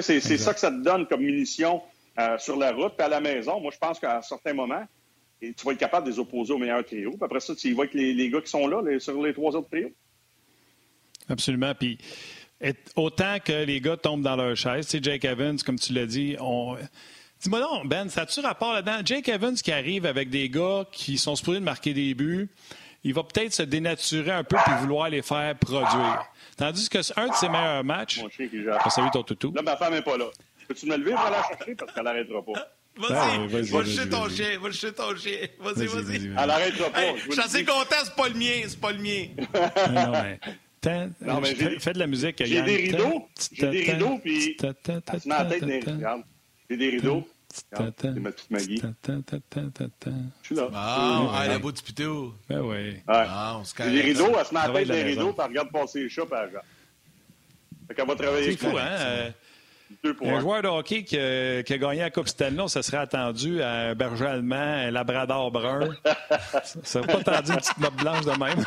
[0.00, 1.82] C'est ça que ça te donne comme munition
[2.18, 2.94] euh, sur la route.
[2.96, 4.84] Puis à la maison, moi, je pense qu'à un certain moment,
[5.40, 7.10] tu vas être capable de les opposer au meilleur trio.
[7.10, 9.56] Puis après ça, tu y vas avec les, gars qui sont là, sur les trois
[9.56, 9.90] autres trios.
[11.28, 11.74] Absolument.
[11.74, 11.98] Puis
[12.94, 16.06] autant que les gars tombent dans leur chaise, tu sais, Jake Evans, comme tu l'as
[16.06, 16.76] dit, on...
[17.42, 19.00] Dis-moi donc, Ben, ça a-tu rapport là-dedans?
[19.04, 22.50] Jake Evans qui arrive avec des gars qui sont supposés de marquer des buts,
[23.02, 26.24] il va peut-être se dénaturer un peu puis vouloir les faire produire.
[26.56, 28.20] Tandis que un de ses meilleurs matchs.
[28.20, 29.52] Mon chien qui salut ton toutou.
[29.54, 30.26] Là, ma femme n'est pas là.
[30.68, 31.74] Peux-tu me lever pour la chercher?
[31.74, 32.68] Parce qu'elle n'arrêtera pas?
[32.96, 35.38] Vas-y, va chercher ton chien, va chercher ton chien.
[35.58, 36.16] Vas-y, vas-y.
[36.16, 37.16] Elle n'arrêtera pas.
[37.16, 39.26] je suis assez content, c'est pas le mien, c'est pas le mien.
[39.90, 42.44] non, mais non, mais fais de la musique.
[42.44, 43.28] J'ai des rideaux.
[43.52, 46.22] J'ai des rideaux, puis elle se met la tête Regarde.
[46.70, 47.26] J'ai des rideaux.
[47.52, 47.80] C'est
[48.20, 48.80] ma petite Maggie.
[48.80, 50.68] Je suis là.
[50.72, 52.32] Ah, elle a beau du pitou.
[52.48, 53.02] Ben oui.
[53.76, 56.08] J'ai des rideaux, elle se met la tête des rideaux, puis elle regarde passer les
[56.08, 56.60] chats, puis elle
[57.88, 58.52] Fait qu'elle va travailler.
[58.52, 59.32] C'est fou, hein?
[60.22, 63.60] Un joueur de hockey qui a, qui a, gagné la Coupe Stanley, ça serait attendu
[63.60, 65.96] à un berger allemand, un labrador brun.
[66.62, 68.64] ça serait pas attendu une petite note blanche de même.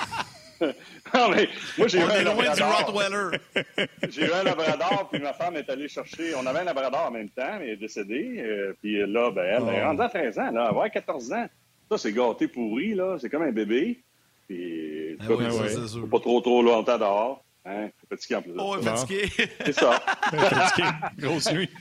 [1.17, 1.47] non, mais
[1.77, 3.33] moi, j'ai eu un labrador.
[4.09, 6.33] j'ai eu un labrador, puis ma femme est allée chercher.
[6.35, 8.35] On avait un labrador en même temps, mais elle est décédée.
[8.39, 9.87] Euh, puis là, ben, elle, est oh.
[9.87, 11.47] rendue à 13 ans, là, elle 14 ans.
[11.91, 13.17] Ça, c'est gâté pourri, là.
[13.19, 14.01] C'est comme un bébé.
[14.47, 17.43] Puis, ah oui, ouais, pas trop, trop longtemps dehors.
[17.65, 17.89] Hein?
[18.09, 18.51] Fatigué en plus.
[18.57, 19.29] Oh, fatigué.
[19.65, 19.99] C'est ça.
[20.31, 20.87] fatigué.
[21.17, 21.69] Grosse nuit.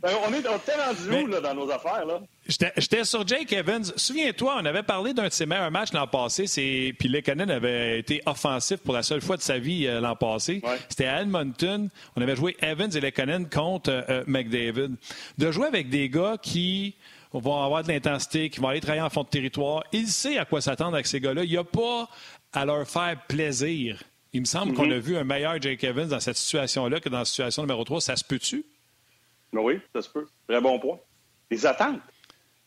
[0.00, 2.06] Ben, on est, on rendu où là, dans nos affaires?
[2.06, 2.20] là?
[2.46, 3.84] J'étais sur Jake Evans.
[3.96, 6.44] Souviens-toi, on avait parlé d'un de ses meilleurs matchs l'an passé.
[6.98, 10.62] Puis Lekanen avait été offensif pour la seule fois de sa vie euh, l'an passé.
[10.88, 11.88] C'était à Edmonton.
[12.16, 14.94] On avait joué Evans et Lekanen contre euh, euh, McDavid.
[15.36, 16.94] De jouer avec des gars qui
[17.32, 19.84] vont avoir de l'intensité, qui vont aller travailler en fond de territoire.
[19.92, 21.44] Il sait à quoi s'attendre avec ces gars-là.
[21.44, 22.08] Il n'y a pas
[22.52, 24.02] à leur faire plaisir.
[24.32, 24.92] Il me semble qu'on Mhm.
[24.92, 28.00] a vu un meilleur Jake Evans dans cette situation-là que dans la situation numéro 3.
[28.00, 28.64] Ça se peut-tu?
[29.52, 30.26] Ben oui, ça se peut.
[30.46, 30.98] Très bon point.
[31.50, 32.00] Les attentes.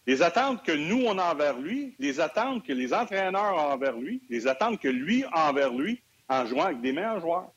[0.07, 3.95] Les attentes que nous, on a envers lui, les attentes que les entraîneurs ont envers
[3.95, 7.51] lui, les attentes que lui a envers lui en jouant avec des meilleurs joueurs.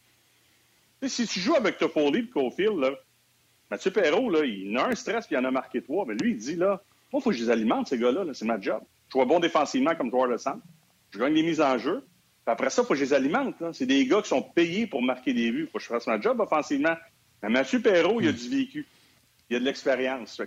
[1.07, 2.91] Si tu joues avec Toffoli et Cofield, là,
[3.71, 6.05] Mathieu Perrault, là, il a un stress puis il en a marqué trois.
[6.07, 6.83] Mais lui, il dit, là,
[7.13, 8.25] moi, il faut que je les alimente, ces gars-là.
[8.25, 8.35] là.
[8.35, 8.83] c'est ma job.
[9.09, 10.63] Je vois bon défensivement comme joueur de centre.
[11.13, 12.05] Je gagne des mises en jeu.
[12.45, 13.55] Puis après ça, il faut que je les alimente.
[13.73, 15.63] C'est des gars qui sont payés pour marquer des buts.
[15.63, 16.95] Il faut que je fasse ma job offensivement.
[17.43, 18.87] Mais Mathieu Perrault, il a du vécu.
[19.49, 20.41] Il a de l'expérience.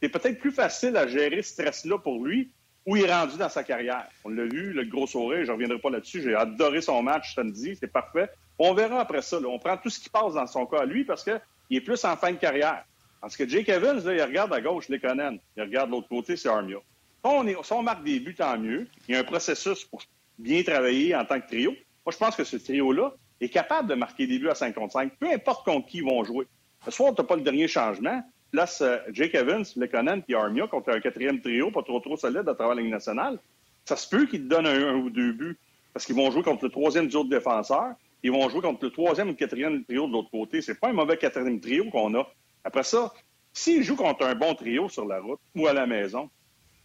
[0.00, 2.50] C'est peut-être plus facile à gérer ce stress-là pour lui
[2.86, 4.06] où il est rendu dans sa carrière.
[4.24, 6.22] On l'a vu, le gros sourire, je ne reviendrai pas là-dessus.
[6.22, 8.28] J'ai adoré son match samedi, c'est parfait.
[8.58, 9.38] On verra après ça.
[9.38, 9.48] là.
[9.48, 11.40] On prend tout ce qui passe dans son cas à lui parce qu'il
[11.70, 12.84] est plus en fin de carrière.
[13.20, 15.36] Parce que Jake Evans, là, il regarde à gauche les Conan.
[15.56, 16.78] Il regarde de l'autre côté, c'est Armia.
[16.78, 18.88] Si on, est, si on marque des buts, tant mieux.
[19.06, 20.02] Il y a un processus pour
[20.38, 21.70] bien travailler en tant que trio.
[22.04, 24.92] Moi, je pense que ce trio-là est capable de marquer des buts à 5 contre
[24.92, 26.46] 5, peu importe contre qui ils vont jouer.
[26.84, 28.22] Ce soir, tu pas le dernier changement.
[28.50, 32.54] Place Jake Evans, Lekonen puis Armia contre un quatrième trio, pas trop trop solide à
[32.54, 33.38] travers la Ligue nationale.
[33.86, 35.58] Ça se peut qu'ils te donnent un, ou deux buts
[35.94, 37.94] parce qu'ils vont jouer contre le troisième duo de défenseurs.
[38.22, 40.60] Ils vont jouer contre le troisième ou le quatrième trio de l'autre côté.
[40.60, 42.28] C'est pas un mauvais quatrième trio qu'on a.
[42.62, 43.12] Après ça,
[43.52, 46.30] s'ils jouent contre un bon trio sur la route ou à la maison,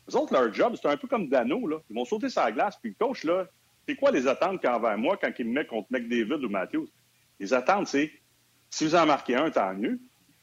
[0.07, 1.69] les autres, leur job, c'est un peu comme Dano.
[1.89, 2.77] Ils vont sauter sur la glace.
[2.81, 3.47] Puis le coach, là,
[3.87, 6.87] c'est quoi les attentes qu'envers moi quand il me met contre McDavid ou Matthews?
[7.39, 8.11] Les attentes, c'est
[8.69, 9.99] si vous en marquez un, tant mieux.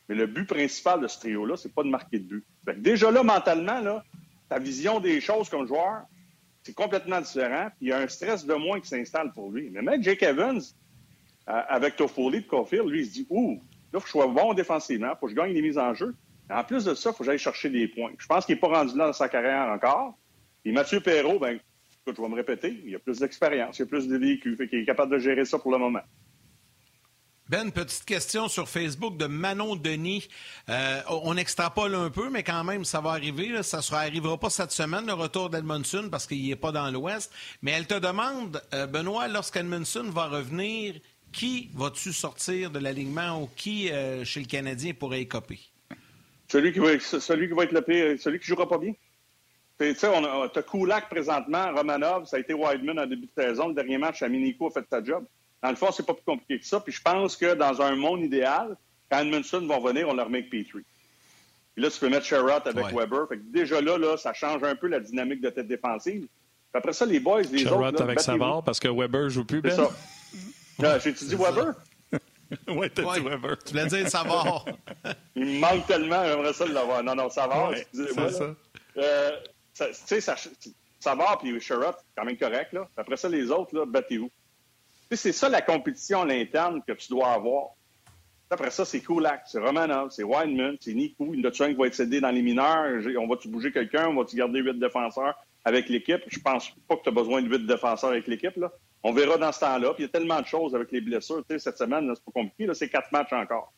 [0.08, 2.44] Mais le but principal de ce trio-là, c'est pas de marquer de but.
[2.76, 4.04] Déjà là, mentalement, là,
[4.48, 6.02] ta vision des choses comme joueur,
[6.62, 7.68] c'est complètement différent.
[7.76, 9.70] Puis il y a un stress de moins qui s'installe pour lui.
[9.70, 10.60] Mais même Jake Evans,
[11.48, 13.62] euh, avec Toffoli de Caulfield, lui, il se dit Ouh,
[13.92, 16.14] là, faut que je sois bon défensivement, faut que je gagne des mises en jeu.
[16.50, 18.12] En plus de ça, il faut que j'aille chercher des points.
[18.18, 20.18] Je pense qu'il n'est pas rendu là dans sa carrière encore.
[20.64, 21.58] Et Mathieu Perrault, ben,
[22.06, 24.84] je vais me répéter, il a plus d'expérience, il a plus de véhicules, fait est
[24.84, 26.02] capable de gérer ça pour le moment.
[27.50, 30.28] Ben, petite question sur Facebook de Manon Denis.
[30.70, 33.62] Euh, on extrapole un peu, mais quand même, ça va arriver.
[33.62, 37.30] Ça ne arrivera pas cette semaine, le retour d'Edmondson, parce qu'il n'est pas dans l'Ouest.
[37.60, 40.94] Mais elle te demande, euh, Benoît, lorsqu'Edmondson va revenir,
[41.32, 45.60] qui vas-tu sortir de l'alignement ou qui, euh, chez le Canadien, pourrait écoper?
[46.54, 48.92] Celui qui va, celui qui va être le pire, celui qui jouera pas bien.
[49.80, 53.42] Tu sais, on a, t'as Kulak présentement, Romanov, ça a été Wideman en début de
[53.42, 53.66] saison.
[53.68, 55.24] Le dernier match à Minico a fait sa job.
[55.60, 56.78] Dans le fond, c'est pas plus compliqué que ça.
[56.78, 58.76] Puis je pense que dans un monde idéal,
[59.10, 60.84] quand Edmondson va venir, on leur met avec Petrie.
[61.74, 62.92] Puis là, tu peux mettre Sherrod avec Ouais.
[62.94, 63.26] Weber.
[63.28, 66.20] Fait que déjà là, là, ça change un peu la dynamique de tête défensive.
[66.20, 66.28] Puis
[66.72, 67.98] après ça, les boys, les Sherrod autres.
[67.98, 68.20] là, avec.
[68.20, 69.76] Savard parce que Weber joue plus, C'est Ben?
[69.76, 69.90] ça.
[70.78, 71.74] Là, J'ai-tu dit Weber?
[72.68, 73.20] oui, t'as Ouais.
[73.20, 73.58] dit Weber.
[73.64, 74.64] Tu voulais dire Savard.
[75.36, 77.02] Il me manque tellement, j'aimerais ça de l'avoir.
[77.02, 78.30] Non, non, Savard, Ouais, excusez-moi.
[78.30, 78.54] c'est ça.
[78.98, 79.30] Euh,
[79.72, 80.36] ça- tu sais, ça,
[81.00, 82.72] Savard puis Sherrod, c'est quand même correct.
[82.72, 82.88] Là.
[82.96, 84.30] Après ça, les autres, là, battez-vous.
[85.12, 87.68] C'est ça la compétition à l'interne que tu dois avoir.
[88.50, 91.30] Après ça, c'est Kulak, c'est Romanov, c'est Wideman, c'est Nico.
[91.34, 93.00] Il y en a un qui va être cédé dans les mineurs.
[93.18, 94.08] On va-tu bouger quelqu'un?
[94.08, 95.34] On va-tu garder huit défenseurs
[95.64, 96.22] avec l'équipe?
[96.28, 98.56] Je pense pas que tu as besoin de huit défenseurs avec l'équipe.
[98.56, 98.70] Là.
[99.06, 99.92] On verra dans ce temps-là.
[99.92, 101.44] Puis il y a tellement de choses avec les blessures.
[101.58, 102.72] Cette semaine, c'est pas compliqué.
[102.72, 103.72] C'est quatre matchs encore.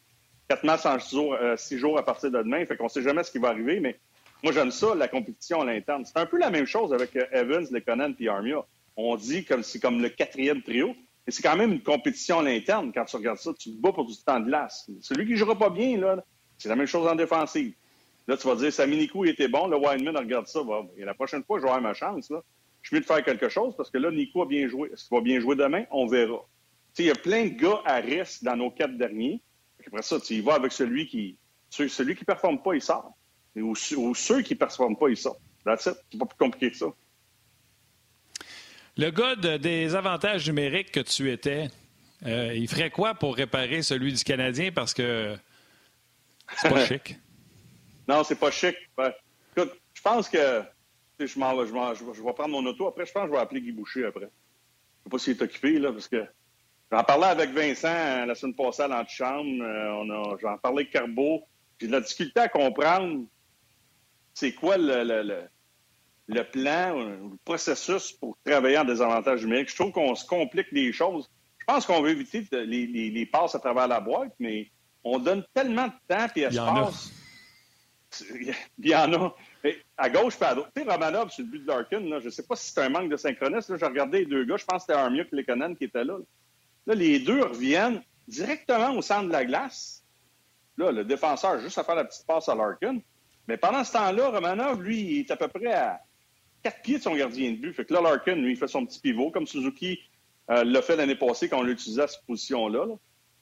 [0.49, 2.65] Quatre matchs en six jours, euh, six jours à partir de demain.
[2.65, 3.99] Fait qu'on sait jamais ce qui va arriver, mais
[4.45, 6.05] moi, j'aime ça, la compétition à l'interne.
[6.05, 8.65] C'est un peu la même chose avec euh, Evans, Lekonen et Armia.
[8.97, 10.95] On dit comme c'est comme le quatrième trio,
[11.27, 13.51] mais c'est quand même une compétition à l'interne quand tu regardes ça.
[13.59, 14.89] Tu te bats pour du temps de glace.
[15.01, 16.25] Celui qui ne jouera pas bien, là,
[16.57, 17.75] c'est la même chose en défensive.
[18.29, 19.67] Là, tu vas dire, Saminikou, il était bon.
[19.67, 20.61] Le Wildman regarde ça.
[20.97, 22.33] Et la prochaine fois, je vais avoir ma chance.
[22.87, 24.89] Je suis de faire quelque chose parce que là, Nico a bien joué.
[24.93, 25.87] Est-ce qu'il va bien jouer demain?
[25.91, 26.47] On verra.
[27.01, 29.41] Il y a plein de gars à risque dans nos quatre derniers.
[29.85, 31.37] Après ça, y vas avec celui qui
[31.69, 33.13] celui qui ne performe pas, il sort.
[33.57, 35.41] Ou, ou ceux qui ne performent pas, ils sortent.
[35.65, 35.95] That's it.
[36.13, 36.87] C'est pas plus compliqué que ça.
[38.97, 41.67] Le gars de- des avantages numériques que tu étais,
[42.25, 44.71] euh, il ferait quoi pour réparer celui du Canadien?
[44.73, 45.37] Parce que
[46.57, 47.17] c'est pas chic?
[48.07, 48.77] Non, c'est pas chic.
[48.97, 49.13] Ben,
[49.57, 50.63] écoute, je pense que
[51.19, 52.89] je, je, m'en- je vais- je vais prendre mon auto.
[52.89, 54.29] Après, je pense que je vais appeler Guy Boucher après.
[54.29, 56.25] Je sais pas s'il est occupé, là, parce que
[56.93, 59.63] j'en parlais avec Vincent euh, la semaine passée à l'antichambre.
[59.63, 61.43] Euh, on a- J'en parlais avec Carbeau.
[61.81, 63.25] J'ai de la difficulté à comprendre
[64.35, 65.43] c'est quoi le, le, le,
[66.29, 69.71] le plan, le processus pour travailler en désavantage numérique.
[69.71, 71.31] Je trouve qu'on se complique les choses.
[71.59, 74.71] Je pense qu'on veut éviter les, les- les passes à travers la boîte, mais
[75.05, 77.13] on donne tellement de temps et espace.
[78.79, 79.35] Il y en a.
[79.97, 80.71] À gauche, pas à droite.
[80.75, 82.89] Tu sais, Romanov, sur le but de Larkin, je ne sais pas si c'est un
[82.89, 83.77] manque de synchronisme.
[83.79, 84.57] J'ai regardé les deux gars.
[84.57, 86.19] Je pense que c'était Armia et Lekonen qui étaient là.
[86.87, 90.05] Là, les deux reviennent directement au centre de la glace.
[90.77, 92.99] Là, le défenseur juste à faire la petite passe à Larkin.
[93.49, 96.01] Mais pendant ce temps-là, Romanov, lui, est à peu près à
[96.63, 97.73] quatre pieds de son gardien de but.
[97.73, 100.01] Fait que là, Larkin, lui, il fait son petit pivot, comme Suzuki
[100.51, 102.87] euh, l'a fait l'année passée quand on l'utilisait à cette position-là.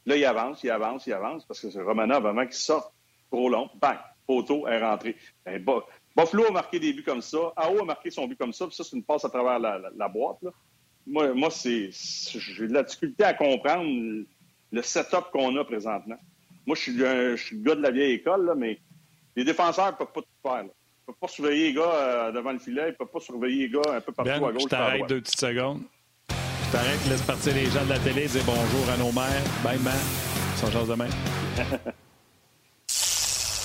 [0.06, 0.16] Là.
[0.16, 2.92] il avance, il avance, il avance, parce que c'est Romanov, avant qu'il sorte,
[3.30, 5.16] trop long, bang, poteau est rentré.
[5.44, 5.64] Ben,
[6.16, 7.52] Buffalo a marqué des buts comme ça.
[7.56, 8.66] AO a marqué son but comme ça.
[8.66, 10.38] Puis ça, c'est une passe à travers la, boîte.
[11.06, 14.24] Moi, moi c'est, j'ai de la difficulté à comprendre
[14.70, 16.18] le setup qu'on a présentement.
[16.66, 18.78] Moi, je suis, je suis, le gars de la vieille école, là, mais
[19.36, 20.62] les défenseurs ne peuvent pas tout faire.
[20.62, 22.84] Ils ne peuvent pas surveiller les gars euh, devant le filet.
[22.86, 24.62] Ils ne peuvent pas surveiller les gars un peu partout ben, à gauche.
[24.62, 25.82] Je t'arrête deux petites secondes.
[26.30, 29.42] Je t'arrête, laisse partir les gens de la télé, dire bonjour à nos mères.
[29.62, 29.94] Bye, man.
[30.56, 31.08] Sans chance de main.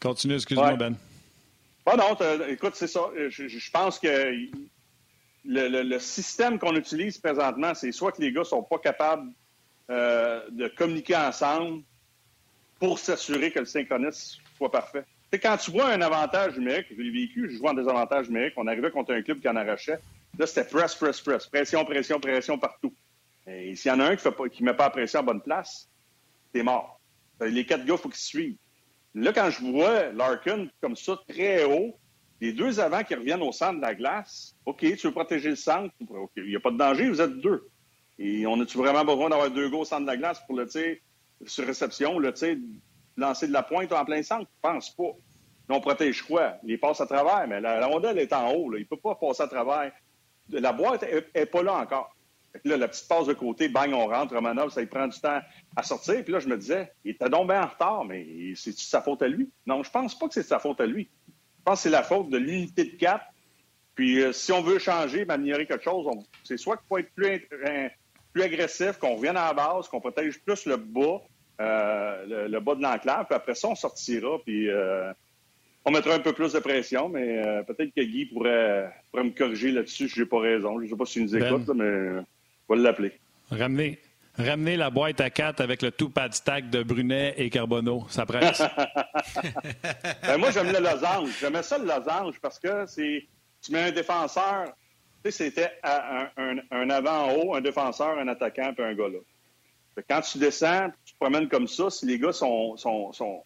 [0.00, 0.96] Continue, excuse-moi, Ben.
[1.86, 2.16] Ah non,
[2.48, 3.10] écoute, c'est ça.
[3.16, 4.32] Je, pense que
[5.44, 9.30] le, système qu'on utilise présentement, c'est soit que les gars sont pas capables
[9.90, 11.82] euh, de communiquer ensemble
[12.78, 15.04] pour s'assurer que le synchronisme soit parfait.
[15.32, 18.66] Quand tu vois un avantage numérique, je l'ai vécu, je joue en désavantage numérique, on
[18.66, 19.98] arrivait contre un club qui en arrachait.
[20.38, 22.94] Là, c'était press, press, press, pression, pression, pression partout.
[23.46, 25.88] Et s'il y en a un qui ne met pas la pression à bonne place,
[26.52, 27.00] t'es mort.
[27.40, 28.56] Les quatre gars, il faut qu'ils suivent.
[29.14, 31.96] Là, quand je vois Larkin comme ça, très haut,
[32.40, 35.56] les deux avant qui reviennent au centre de la glace, OK, tu veux protéger le
[35.56, 37.68] centre, OK, il n'y a pas de danger, vous êtes deux.
[38.18, 40.66] Et on a-tu vraiment besoin d'avoir deux gars au centre de la glace pour le
[40.66, 40.96] tir
[41.46, 42.56] sur réception, le tir
[43.16, 44.46] lancer de la pointe en plein centre?
[44.48, 45.12] Je pense pas.
[45.68, 46.56] on protège quoi?
[46.64, 49.42] Il passe à travers, mais la, rondelle est en haut, il ne peut pas passer
[49.42, 49.92] à travers.
[50.50, 51.04] La boîte
[51.34, 52.14] n'est pas là encore.
[52.64, 55.40] Là, la petite passe de côté, bang, on rentre, Romanov, ça lui prend du temps
[55.76, 56.22] à sortir.
[56.24, 58.26] Puis là, je me disais, il était donc bien en retard, mais
[58.56, 59.48] c'est sa faute à lui?
[59.66, 61.08] Non, je pense pas que c'est sa faute à lui.
[61.28, 63.22] Je pense que c'est la faute de l'unité de cap.
[63.94, 66.06] Puis euh, si on veut changer, m'améliorer quelque chose,
[66.42, 67.48] c'est soit qu'il faut être plus,
[68.32, 71.20] plus agressif, qu'on revienne à la base, qu'on protège plus le bas,
[71.60, 75.12] euh, le, bas de l'enclave, puis après ça, on sortira, puis euh,
[75.84, 79.70] on mettra un peu plus de pression, mais peut-être que Guy pourrait, pourrait me corriger
[79.70, 80.78] là-dessus si j'ai pas raison.
[80.78, 81.74] Je ne sais pas s'il nous écoute, ben.
[81.74, 82.22] mais
[82.70, 83.12] on va l'appeler.
[83.50, 83.98] Ramener,
[84.38, 88.06] ramener la boîte à quatre avec le tout pad stack de Brunet et Carbonneau.
[88.08, 88.62] Ça presse.
[90.22, 91.36] ben moi, j'aime le losange.
[91.40, 93.26] J'aimais ça, le losange, parce que c'est
[93.60, 94.66] tu mets un défenseur.
[95.22, 99.18] Tu sais, c'était un, avant en haut, un défenseur, un attaquant, puis un gars là.
[100.08, 103.42] Quand tu descends, tu te promènes comme ça, si les gars sont, sont, sont,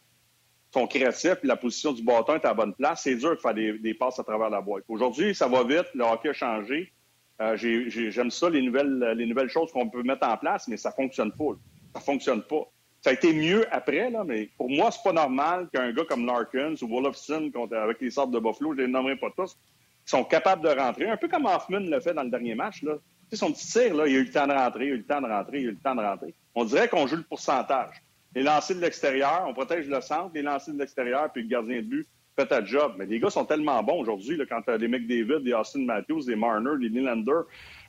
[0.72, 3.41] sont créatifs et la position du bâton est à la bonne place, c'est dur de
[3.41, 4.85] faire des, des passes à travers la boîte.
[4.87, 6.93] Aujourd'hui, ça va vite, le hockey a changé.
[7.41, 10.93] Euh, j'aime ça, les nouvelles, les nouvelles choses qu'on peut mettre en place, mais ça
[10.93, 11.57] fonctionne pas.
[11.95, 12.70] Ça fonctionne pas.
[13.01, 16.74] Ça a été mieux après, mais pour moi, c'est pas normal qu'un gars comme Larkins
[16.80, 19.59] ou Wolfson, avec les sortes de Buffalo, je les nommerai pas tous,
[20.07, 22.82] sont capables de rentrer, un peu comme Hoffman l'a fait dans le dernier match.
[22.82, 22.95] Là.
[23.32, 25.05] Son petit tir, là, il a eu le temps de rentrer, il a eu le
[25.05, 26.35] temps de rentrer, il a eu le temps de rentrer.
[26.55, 28.03] On dirait qu'on joue le pourcentage.
[28.35, 31.76] Les lancers de l'extérieur, on protège le centre, les lancers de l'extérieur, puis le gardien
[31.76, 32.95] de but fais ta job.
[32.99, 36.24] Mais les gars sont tellement bons aujourd'hui, quand tu as des David, des Austin Matthews,
[36.24, 37.43] des Marner, des Nylander,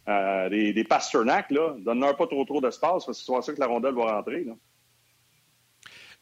[0.07, 3.67] euh, des, des, Pasternak, donne-leur pas trop trop d'espace parce que c'est ça que la
[3.67, 4.45] rondelle va rentrer.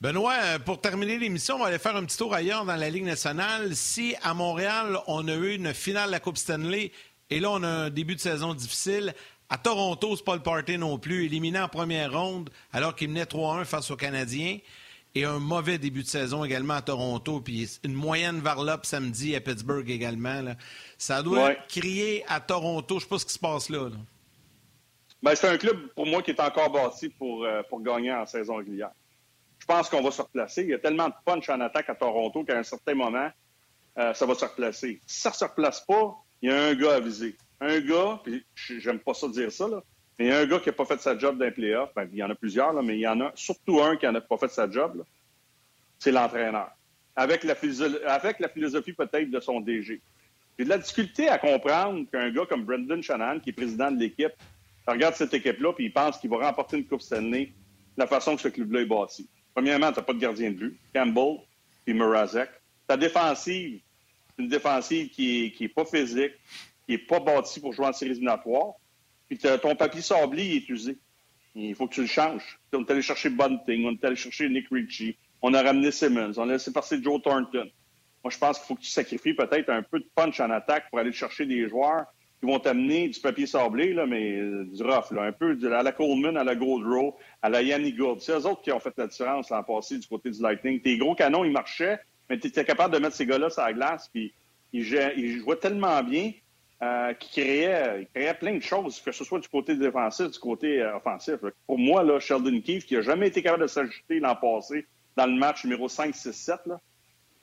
[0.01, 2.89] Benoît, euh, pour terminer l'émission, on va aller faire un petit tour ailleurs dans la
[2.89, 3.76] Ligue nationale.
[3.76, 6.91] Si à Montréal, on a eu une finale de la Coupe Stanley
[7.30, 9.13] et là, on a un début de saison difficile,
[9.49, 13.24] à Toronto, c'est pas le party non plus, éliminé en première ronde alors qu'il menait
[13.24, 14.57] 3-1 face aux Canadiens
[15.16, 19.41] et un mauvais début de saison également à Toronto, puis une moyenne varlope samedi à
[19.41, 20.55] Pittsburgh également.
[20.97, 22.95] Ça doit crier à Toronto.
[22.95, 23.89] Je ne sais pas ce qui se passe là.
[25.22, 28.26] Ben, c'est un club, pour moi, qui est encore bâti pour, euh, pour gagner en
[28.26, 28.91] saison régulière.
[29.59, 30.64] Je pense qu'on va se replacer.
[30.64, 33.30] Il y a tellement de punch en attaque à Toronto qu'à un certain moment,
[33.97, 34.99] euh, ça va se replacer.
[35.05, 37.38] Si ça ne se replace pas, il y a un gars à viser.
[37.61, 38.43] Un gars, puis
[38.80, 39.82] j'aime pas ça dire ça, là,
[40.18, 41.89] mais il y a un gars qui n'a pas fait sa job d'un playoff.
[41.95, 44.05] Ben, il y en a plusieurs, là, mais il y en a surtout un qui
[44.05, 45.03] n'a pas fait sa job.
[45.99, 46.70] C'est l'entraîneur.
[47.16, 50.01] Avec la, philosophie peut-être de son DG.
[50.57, 53.99] J'ai de la difficulté à comprendre qu'un gars comme Brendan Shannon, qui est président de
[53.99, 54.34] l'équipe,
[54.86, 57.51] regarde cette équipe-là puis il pense qu'il va remporter une Coupe Stanley de
[57.97, 59.28] la façon que ce club-là est bâti.
[59.53, 60.80] Premièrement, tu n'as pas de gardien de but.
[60.93, 61.39] Campbell
[61.86, 62.49] puis Mrazek.
[62.88, 63.80] Ta défensive,
[64.38, 66.34] une défensive qui n'est est pas physique,
[66.86, 68.74] qui n'est pas bâtie pour jouer en séries éliminatoires
[69.61, 70.97] ton papier sablé est usé.
[71.55, 72.59] Il faut que tu le changes.
[72.74, 76.34] On est allé chercher Bunting, on est allé chercher Nick Ritchie, on a ramené Simmons,
[76.38, 77.69] on a laissé passer Joe Thornton.
[78.24, 80.89] Moi, je pense qu'il faut que tu sacrifies peut-être un peu de punch en attaque
[80.89, 82.05] pour aller chercher des joueurs
[82.39, 85.84] qui vont t'amener du papier sablé, là, mais euh, du rough, là, un peu à
[85.84, 88.21] la Coleman, à la Goldrow, à la Yanni Gould.
[88.21, 90.82] C'est eux autres qui ont fait la différence l'an passé du côté du Lightning.
[90.82, 91.99] Tes gros canons, ils marchaient,
[92.30, 94.34] mais tu étais capable de mettre ces gars-là sur la glace, puis
[94.74, 96.32] ils, jouaient tellement bien
[96.84, 100.81] euh, qu'ils créaient, créaient, plein de choses, que ce soit du côté défensif, du côté
[100.81, 101.36] euh, offensif.
[101.65, 105.25] Pour moi, là, Sheldon Keefe, qui n'a jamais été capable de s'ajouter l'an passé dans
[105.25, 106.81] le match numéro 5, 6, 7, là,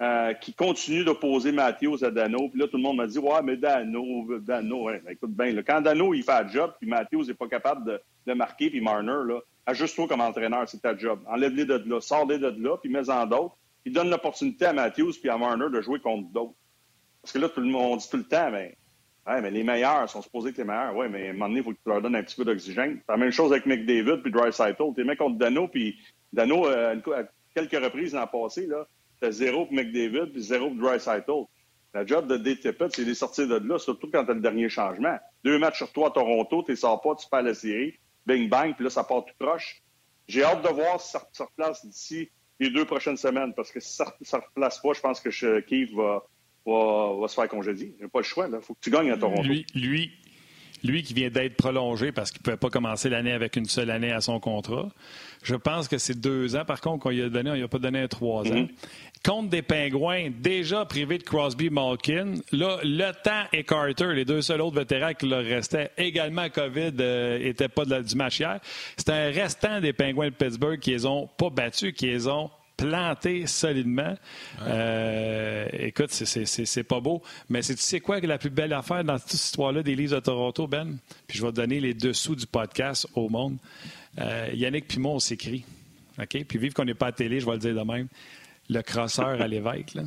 [0.02, 2.48] euh, qui continue d'opposer Matthews à Dano.
[2.50, 5.80] Puis là, tout le monde m'a dit Ouais, mais Dano, Dano, ben, écoute bien, quand
[5.80, 9.26] Dano il fait le job, puis Matthews n'est pas capable de, de, marquer, puis Marner,
[9.26, 11.20] là, ajuste-toi comme entraîneur, c'est ta job.
[11.26, 13.56] Enlève-les de là, sors-les de là, puis mets-en d'autres.
[13.84, 16.54] Puis donne l'opportunité à Matthews puis à Marner de jouer contre d'autres.
[17.22, 18.76] Parce que là, tout le monde dit tout le temps, mais,
[19.26, 20.96] ouais, mais les meilleurs sont supposés être les meilleurs.
[20.96, 22.44] Oui, mais à un moment donné, il faut que tu leur donnes un petit peu
[22.44, 23.00] d'oxygène.
[23.06, 24.94] C'est la même chose avec McDavid puis Dry Cytle.
[24.94, 25.98] T'es mets contre Dano, puis
[26.32, 27.22] Dano, euh, à
[27.54, 28.86] quelques reprises l'an passé, là,
[29.20, 30.98] T'as zéro pour McDavid puis zéro pour Dry.
[31.92, 35.18] La job de DTP, c'est de sortir de là, surtout quand t'as le dernier changement.
[35.44, 38.74] Deux matchs sur toi à Toronto, tu sors pas, tu perds la série, bing bang,
[38.74, 39.82] puis là, ça part tout proche.
[40.28, 43.92] J'ai hâte de voir si ça replace d'ici les deux prochaines semaines, parce que si
[43.92, 46.24] ça ne replace pas, je pense que Keith va,
[46.66, 47.94] va, va, se faire congédier.
[47.96, 49.42] Il n'y a pas le choix, il faut que tu gagnes à Toronto.
[49.42, 50.10] Lui, lui,
[50.82, 53.90] lui qui vient d'être prolongé parce qu'il ne pouvait pas commencer l'année avec une seule
[53.90, 54.88] année à son contrat.
[55.42, 56.64] Je pense que c'est deux ans.
[56.64, 58.54] Par contre, qu'on lui a donné, on lui a pas donné un trois ans.
[58.54, 58.68] Mm-hmm.
[59.24, 62.34] Contre des pingouins déjà privés de Crosby Malkin.
[62.52, 66.92] Là, le temps et Carter, les deux seuls autres vétérans qui leur restaient, également COVID,
[66.92, 68.60] n'étaient euh, pas de du match hier.
[68.96, 72.50] C'est un restant des pingouins de Pittsburgh qui les ont pas battus, qui les ont
[72.80, 74.16] planté solidement.
[74.62, 77.22] Euh, écoute, c'est pas beau.
[77.48, 80.20] Mais tu sais quoi la plus belle affaire dans toute cette histoire-là des livres de
[80.20, 80.98] Toronto, Ben?
[81.26, 83.58] Puis je vais te donner les dessous du podcast au monde.
[84.18, 85.64] Euh, Yannick Pimon s'écrit.
[86.18, 86.44] OK?
[86.44, 88.08] Puis vive qu'on n'est pas à télé, je vais le dire de même.
[88.68, 90.02] Le crosseur à l'évêque, là.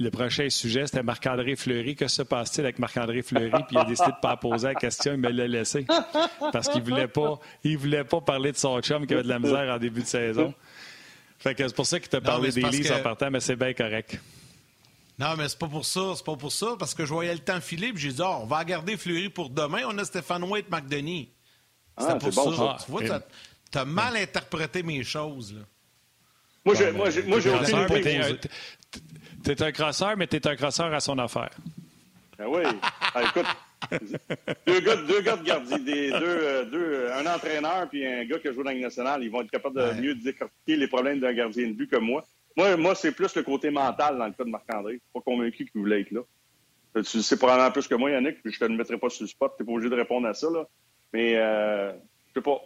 [0.00, 1.94] Le prochain sujet, c'était Marc-André Fleury.
[1.94, 3.62] Que se passe-t-il avec Marc-André Fleury?
[3.68, 5.86] Puis il a décidé de ne pas poser la question, il me l'a laissé.
[6.52, 9.38] Parce qu'il ne voulait, pas, voulait pas parler de son chum qui avait de la
[9.38, 10.52] misère en début de saison.
[11.40, 13.72] Fait que c'est pour ça qu'il t'a parlé des livres en partant, mais c'est bien
[13.72, 14.20] correct.
[15.18, 17.40] Non, mais c'est pas pour ça, c'est pas pour ça, parce que je voyais le
[17.40, 20.44] temps filer, puis j'ai dit, oh, on va garder Fleury pour demain, on a Stéphane
[20.44, 21.30] White, McDenis.
[21.98, 22.42] C'était ah, pour ça.
[22.42, 23.20] Bon, tu vois,
[23.70, 25.60] t'as as mal interprété mes choses, là.
[26.64, 27.52] Moi, j'ai moi, j'ai, moi, j'ai
[29.42, 31.50] T'es un crosseur, mais t'es un crosseur à son affaire.
[32.38, 32.62] Ben oui.
[33.14, 33.46] Ah, écoute,
[34.66, 38.38] deux, gars, deux gars de gardien, des, deux, euh, deux, un entraîneur puis un gars
[38.38, 41.20] qui a joué dans la nationale, ils vont être capables de mieux décortiquer les problèmes
[41.20, 42.24] d'un gardien de but que moi.
[42.56, 44.94] Moi, moi c'est plus le côté mental dans le cas de Marc-André.
[44.94, 46.20] Je suis pas convaincu qu'il voulait être là.
[46.94, 49.28] Tu sais probablement plus que moi, Yannick, puis je te le mettrai pas sur le
[49.28, 49.52] spot.
[49.56, 50.48] Tu n'es pas obligé de répondre à ça.
[50.50, 50.66] Là.
[51.12, 51.92] Mais euh,
[52.28, 52.60] je sais pas.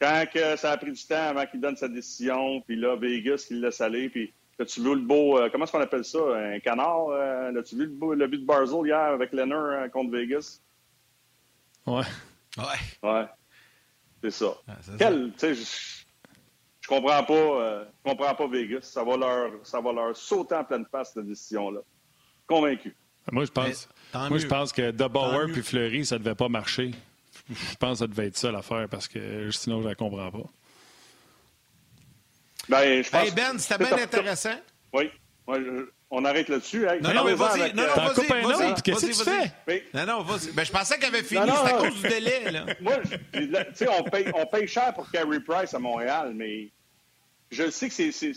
[0.00, 3.46] Quand que ça a pris du temps avant qu'il donne sa décision, puis là, Vegas,
[3.50, 5.38] il laisse aller, puis As-tu vu le beau.
[5.38, 6.18] Euh, comment est-ce qu'on appelle ça?
[6.36, 7.08] Un canard?
[7.08, 10.60] Euh, As-tu vu le, le, but de Barzell hier avec Leonard euh, contre Vegas?
[11.86, 12.02] Ouais.
[12.58, 12.64] Ouais.
[13.02, 13.26] Ouais.
[14.22, 14.54] C'est ça.
[14.98, 15.32] Quel.
[15.32, 16.04] Tu sais,
[16.80, 17.32] je comprends pas.
[17.32, 18.82] Euh, je comprends pas Vegas.
[18.82, 21.80] Ça va leur, ça va leur sauter en pleine face, cette décision-là.
[22.46, 22.94] Convaincu.
[23.32, 26.90] Moi, je pense, moi, je pense que DeBauer puis Fleury, ça devait pas marcher.
[27.48, 30.50] Je pense que ça devait être ça l'affaire parce que sinon, je la comprends pas.
[32.70, 33.24] Ben, je pense...
[33.24, 34.54] Hey Ben, c'était bien intéressant.
[34.92, 35.10] Oui.
[36.12, 36.86] On arrête là-dessus.
[37.02, 37.74] Non, non, mais vas-y.
[37.74, 38.42] Non, non, vas-y.
[38.42, 39.84] Vas-y, qu'est-ce que tu fais?
[39.94, 40.52] Non, non, vas-y.
[40.52, 41.46] Ben, je pensais qu'elle avait fini.
[41.46, 42.66] C'est à cause du délai, là.
[42.80, 42.94] Moi,
[43.32, 46.68] tu sais, on paye, on paye cher pour Carey Price à Montréal, mais
[47.50, 48.32] je sais que c'est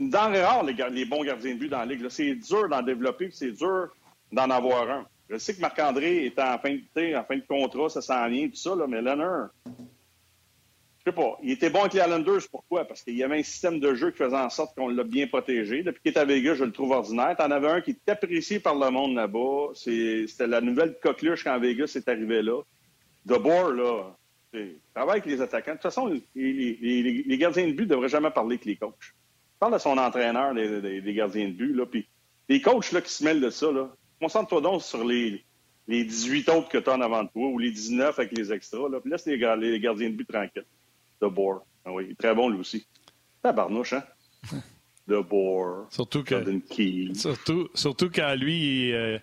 [0.00, 2.08] une denrée rare, les, les, bons gardiens de but dans la Ligue.
[2.08, 3.88] C'est dur d'en développer, c'est dur
[4.30, 5.06] d'en avoir un.
[5.30, 8.48] Je sais que Marc-André est en fin, de, en fin de contrat, ça s'en vient,
[8.48, 9.50] tout ça, là, mais Leonard,
[11.12, 11.38] pas.
[11.42, 12.42] Il était bon avec les Islanders.
[12.50, 12.84] Pourquoi?
[12.84, 15.26] Parce qu'il y avait un système de jeu qui faisait en sorte qu'on l'a bien
[15.26, 15.82] protégé.
[15.82, 17.36] Depuis qu'il est à Vegas, je le trouve ordinaire.
[17.36, 19.72] T'en avais un qui était apprécié par le monde là-bas.
[19.74, 22.62] C'était la nouvelle coqueluche quand Vegas est arrivé là.
[23.26, 24.16] De bord, là,
[24.94, 25.72] travaille avec les attaquants.
[25.72, 29.14] De toute façon, les, gardiens de but ne devraient jamais parler avec les coachs.
[29.60, 31.74] Parle à son entraîneur des, gardiens de but.
[31.74, 32.08] Là, puis
[32.48, 33.90] les coachs là, qui se mêlent de ça, là,
[34.20, 35.44] concentre-toi donc sur les,
[35.86, 38.52] les 18 autres que tu as en avant de toi ou les 19 avec les
[38.52, 38.88] extras.
[38.88, 40.64] Là, puis laisse les, les gardiens de but tranquilles
[41.20, 41.60] de Boer.
[41.84, 42.86] Ah oui, très bon lui aussi.
[43.42, 44.04] Tabarnouche, hein?
[45.06, 45.86] De Boer.
[45.90, 46.44] Surtout que.
[47.14, 48.92] Surtout, surtout quand lui.
[48.92, 49.18] Euh,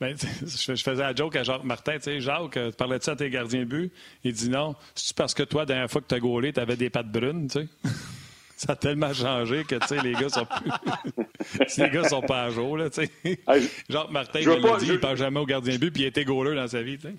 [0.00, 1.96] ben, je, faisais la joke à Jacques Martin.
[1.96, 3.92] Tu sais, Jacques, tu parlais-tu à tes gardiens de but?
[4.24, 4.76] Il dit non.
[4.94, 7.10] C'est parce que toi, la dernière fois que tu as gaulé, tu avais des pattes
[7.10, 7.68] brunes, tu sais?
[8.56, 10.70] Ça a tellement changé que, tu sais, les gars sont plus...
[11.78, 13.40] les gars sont pas à jour, là, tu sais.
[13.88, 16.24] Jacques Martin, il me dit, il parle jamais au gardien de but, puis il était
[16.24, 17.14] gauleux dans sa vie, tu sais.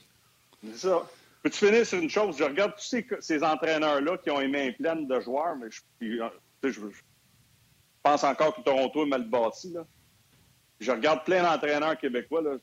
[0.65, 1.09] C'est ça.
[1.41, 2.37] Peux-tu finir sur une chose?
[2.37, 6.79] Je regarde tous ces, entraîneurs-là qui ont les mains pleines de joueurs, mais je,
[8.03, 9.71] pense encore que Toronto est mal bâti.
[9.71, 9.85] Là.
[10.79, 12.41] Je regarde plein d'entraîneurs québécois.
[12.41, 12.57] Là,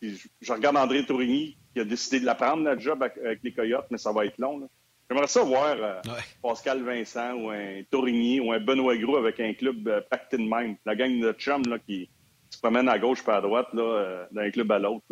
[0.00, 3.86] je, regarde André Tourigny qui a décidé de la prendre, la job avec, les Coyotes,
[3.90, 4.68] mais ça va être long.
[5.08, 6.00] J'aimerais ça voir euh,
[6.42, 10.42] Pascal Vincent ou un Tourigny ou un Benoît Gros avec un club euh, pacté de
[10.42, 10.76] même.
[10.84, 12.08] La gang de chum là, qui
[12.50, 15.04] se promène à gauche pas à droite là, euh, d'un club à l'autre.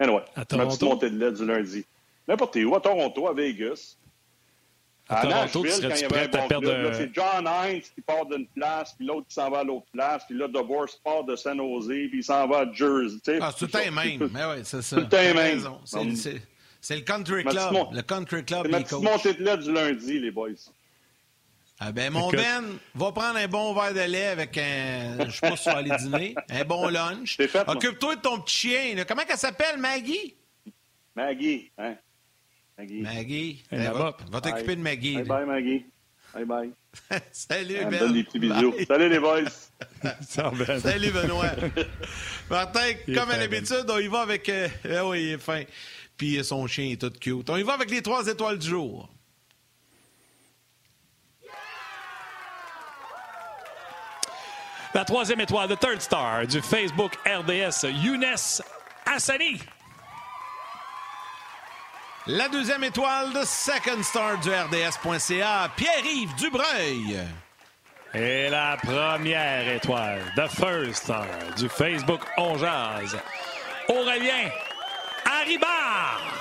[0.00, 1.84] Anyway, à ma petite montée de lait du lundi.
[2.26, 3.96] N'importe où, à Toronto, à Vegas.
[5.08, 8.24] À, Toronto, Nashville, quand il y avait un bon club, c'est John Hines qui part
[8.26, 11.36] d'une place, puis l'autre qui s'en va à l'autre place, puis là, DeBoer part de
[11.36, 13.38] San Jose, puis il s'en va à Jersey.
[13.42, 14.30] Ah, c'est tout le même.
[14.32, 14.96] Mais ouais, c'est ça.
[14.96, 16.16] Tout le même.
[16.80, 17.74] C'est le country club.
[17.92, 18.62] Le country club.
[18.64, 20.50] C'est ma petite montée de lait du lundi, les boys.
[21.82, 25.24] Ah ben, mon Ben va prendre un bon verre de lait avec un.
[25.26, 26.34] Je sais pas si tu vas aller dîner.
[26.50, 27.38] Un bon lunch.
[27.66, 29.04] Occupe-toi de ton petit chien.
[29.08, 30.34] Comment elle s'appelle, Maggie?
[31.16, 31.96] Maggie, hein?
[32.76, 33.00] Maggie.
[33.00, 33.64] Maggie.
[33.70, 35.16] Ben, va, va t'occuper de Maggie.
[35.16, 35.86] Bye bye, Maggie.
[36.34, 36.70] Bye bye.
[37.32, 37.98] Salut, Ben.
[37.98, 38.74] Donne des petits bisous.
[38.86, 39.44] Salut, les boys.
[40.20, 41.50] Salut, Benoît.
[42.50, 44.48] Martin, comme à l'habitude, on y va avec.
[44.50, 44.68] Euh...
[44.84, 45.62] Ah oui, il est fin.
[46.18, 47.48] Puis son chien est tout cute.
[47.48, 49.08] On y va avec les trois étoiles du jour.
[54.92, 58.60] La troisième étoile, the third star du Facebook RDS, Younes
[59.06, 59.60] Hassani.
[62.26, 67.18] La deuxième étoile, the second star du RDS.ca, Pierre-Yves Dubreuil.
[68.14, 71.26] Et la première étoile, the first star
[71.56, 72.56] du Facebook On
[73.88, 74.50] Aurélien
[75.24, 76.39] Haribard.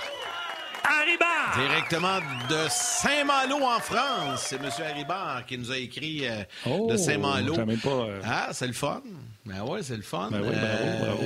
[0.90, 1.58] Haribard.
[1.58, 2.20] Directement
[2.50, 4.48] de Saint-Malo en France.
[4.48, 4.70] C'est M.
[4.84, 6.44] Haribard qui nous a écrit euh,
[6.90, 7.56] de Saint-Malo.
[7.58, 9.02] Euh, ah, c'est le fun.
[9.46, 10.30] Ben oui, c'est le fun.
[10.32, 11.24] Ben oui, bravo, bravo.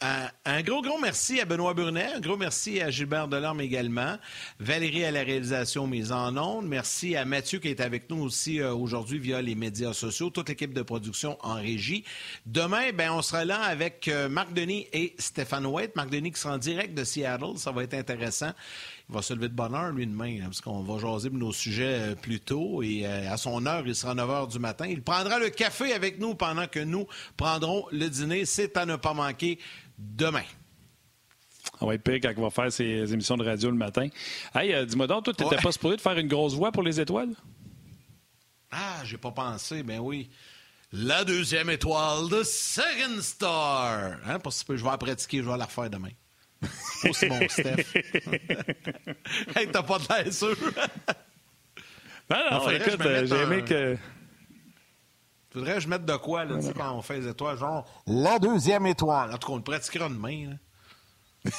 [0.00, 2.12] Un, gros, gros merci à Benoît Burnet.
[2.14, 4.16] Un gros merci à Gilbert Delorme également.
[4.60, 6.68] Valérie à la réalisation mise en ondes.
[6.68, 10.30] Merci à Mathieu qui est avec nous aussi euh, aujourd'hui via les médias sociaux.
[10.30, 12.04] Toute l'équipe de production en régie.
[12.46, 15.96] Demain, ben, on sera là avec euh, Marc Denis et Stéphane White.
[15.96, 17.56] Marc Denis qui sera en direct de Seattle.
[17.56, 18.52] Ça va être intéressant.
[19.08, 21.52] Il va se lever de bonne heure, lui, demain, hein, parce qu'on va jaser nos
[21.52, 22.84] sujets euh, plus tôt.
[22.84, 24.86] Et à son heure, il sera 9 h du matin.
[24.86, 28.44] Il prendra le café avec nous pendant que nous prendrons le dîner.
[28.44, 29.58] C'est à ne pas manquer
[29.98, 30.44] demain.
[31.80, 34.08] On va être pire quand on va faire ses émissions de radio le matin.
[34.54, 36.82] Hey, euh, dis-moi donc, toi, tu n'étais pas supposé de faire une grosse voix pour
[36.82, 37.34] les étoiles?
[38.70, 40.30] Ah, j'ai pas pensé, ben oui.
[40.92, 44.16] La deuxième étoile de Second Star.
[44.26, 46.10] Hein, parce que je vais la pratiquer, je vais la refaire demain.
[47.08, 47.94] Aussi mon Steph.
[49.54, 50.56] hey, t'as pas de l'air sûr.
[52.30, 53.96] non, non, écoute, euh, j'ai aimé que.
[55.50, 58.86] Faudrait que je mette de quoi, là, quand on fait les étoiles, genre la deuxième
[58.86, 59.32] étoile.
[59.32, 60.50] En tout cas, on le pratiquera demain.
[60.50, 61.50] Là.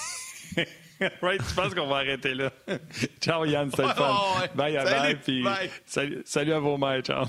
[1.22, 2.52] right, tu penses qu'on va arrêter là?
[3.22, 4.16] ciao Yann, c'était le fun.
[4.56, 5.46] bye, bye, salut, bye, puis
[5.86, 7.26] Salut, salut à vos mères, ciao.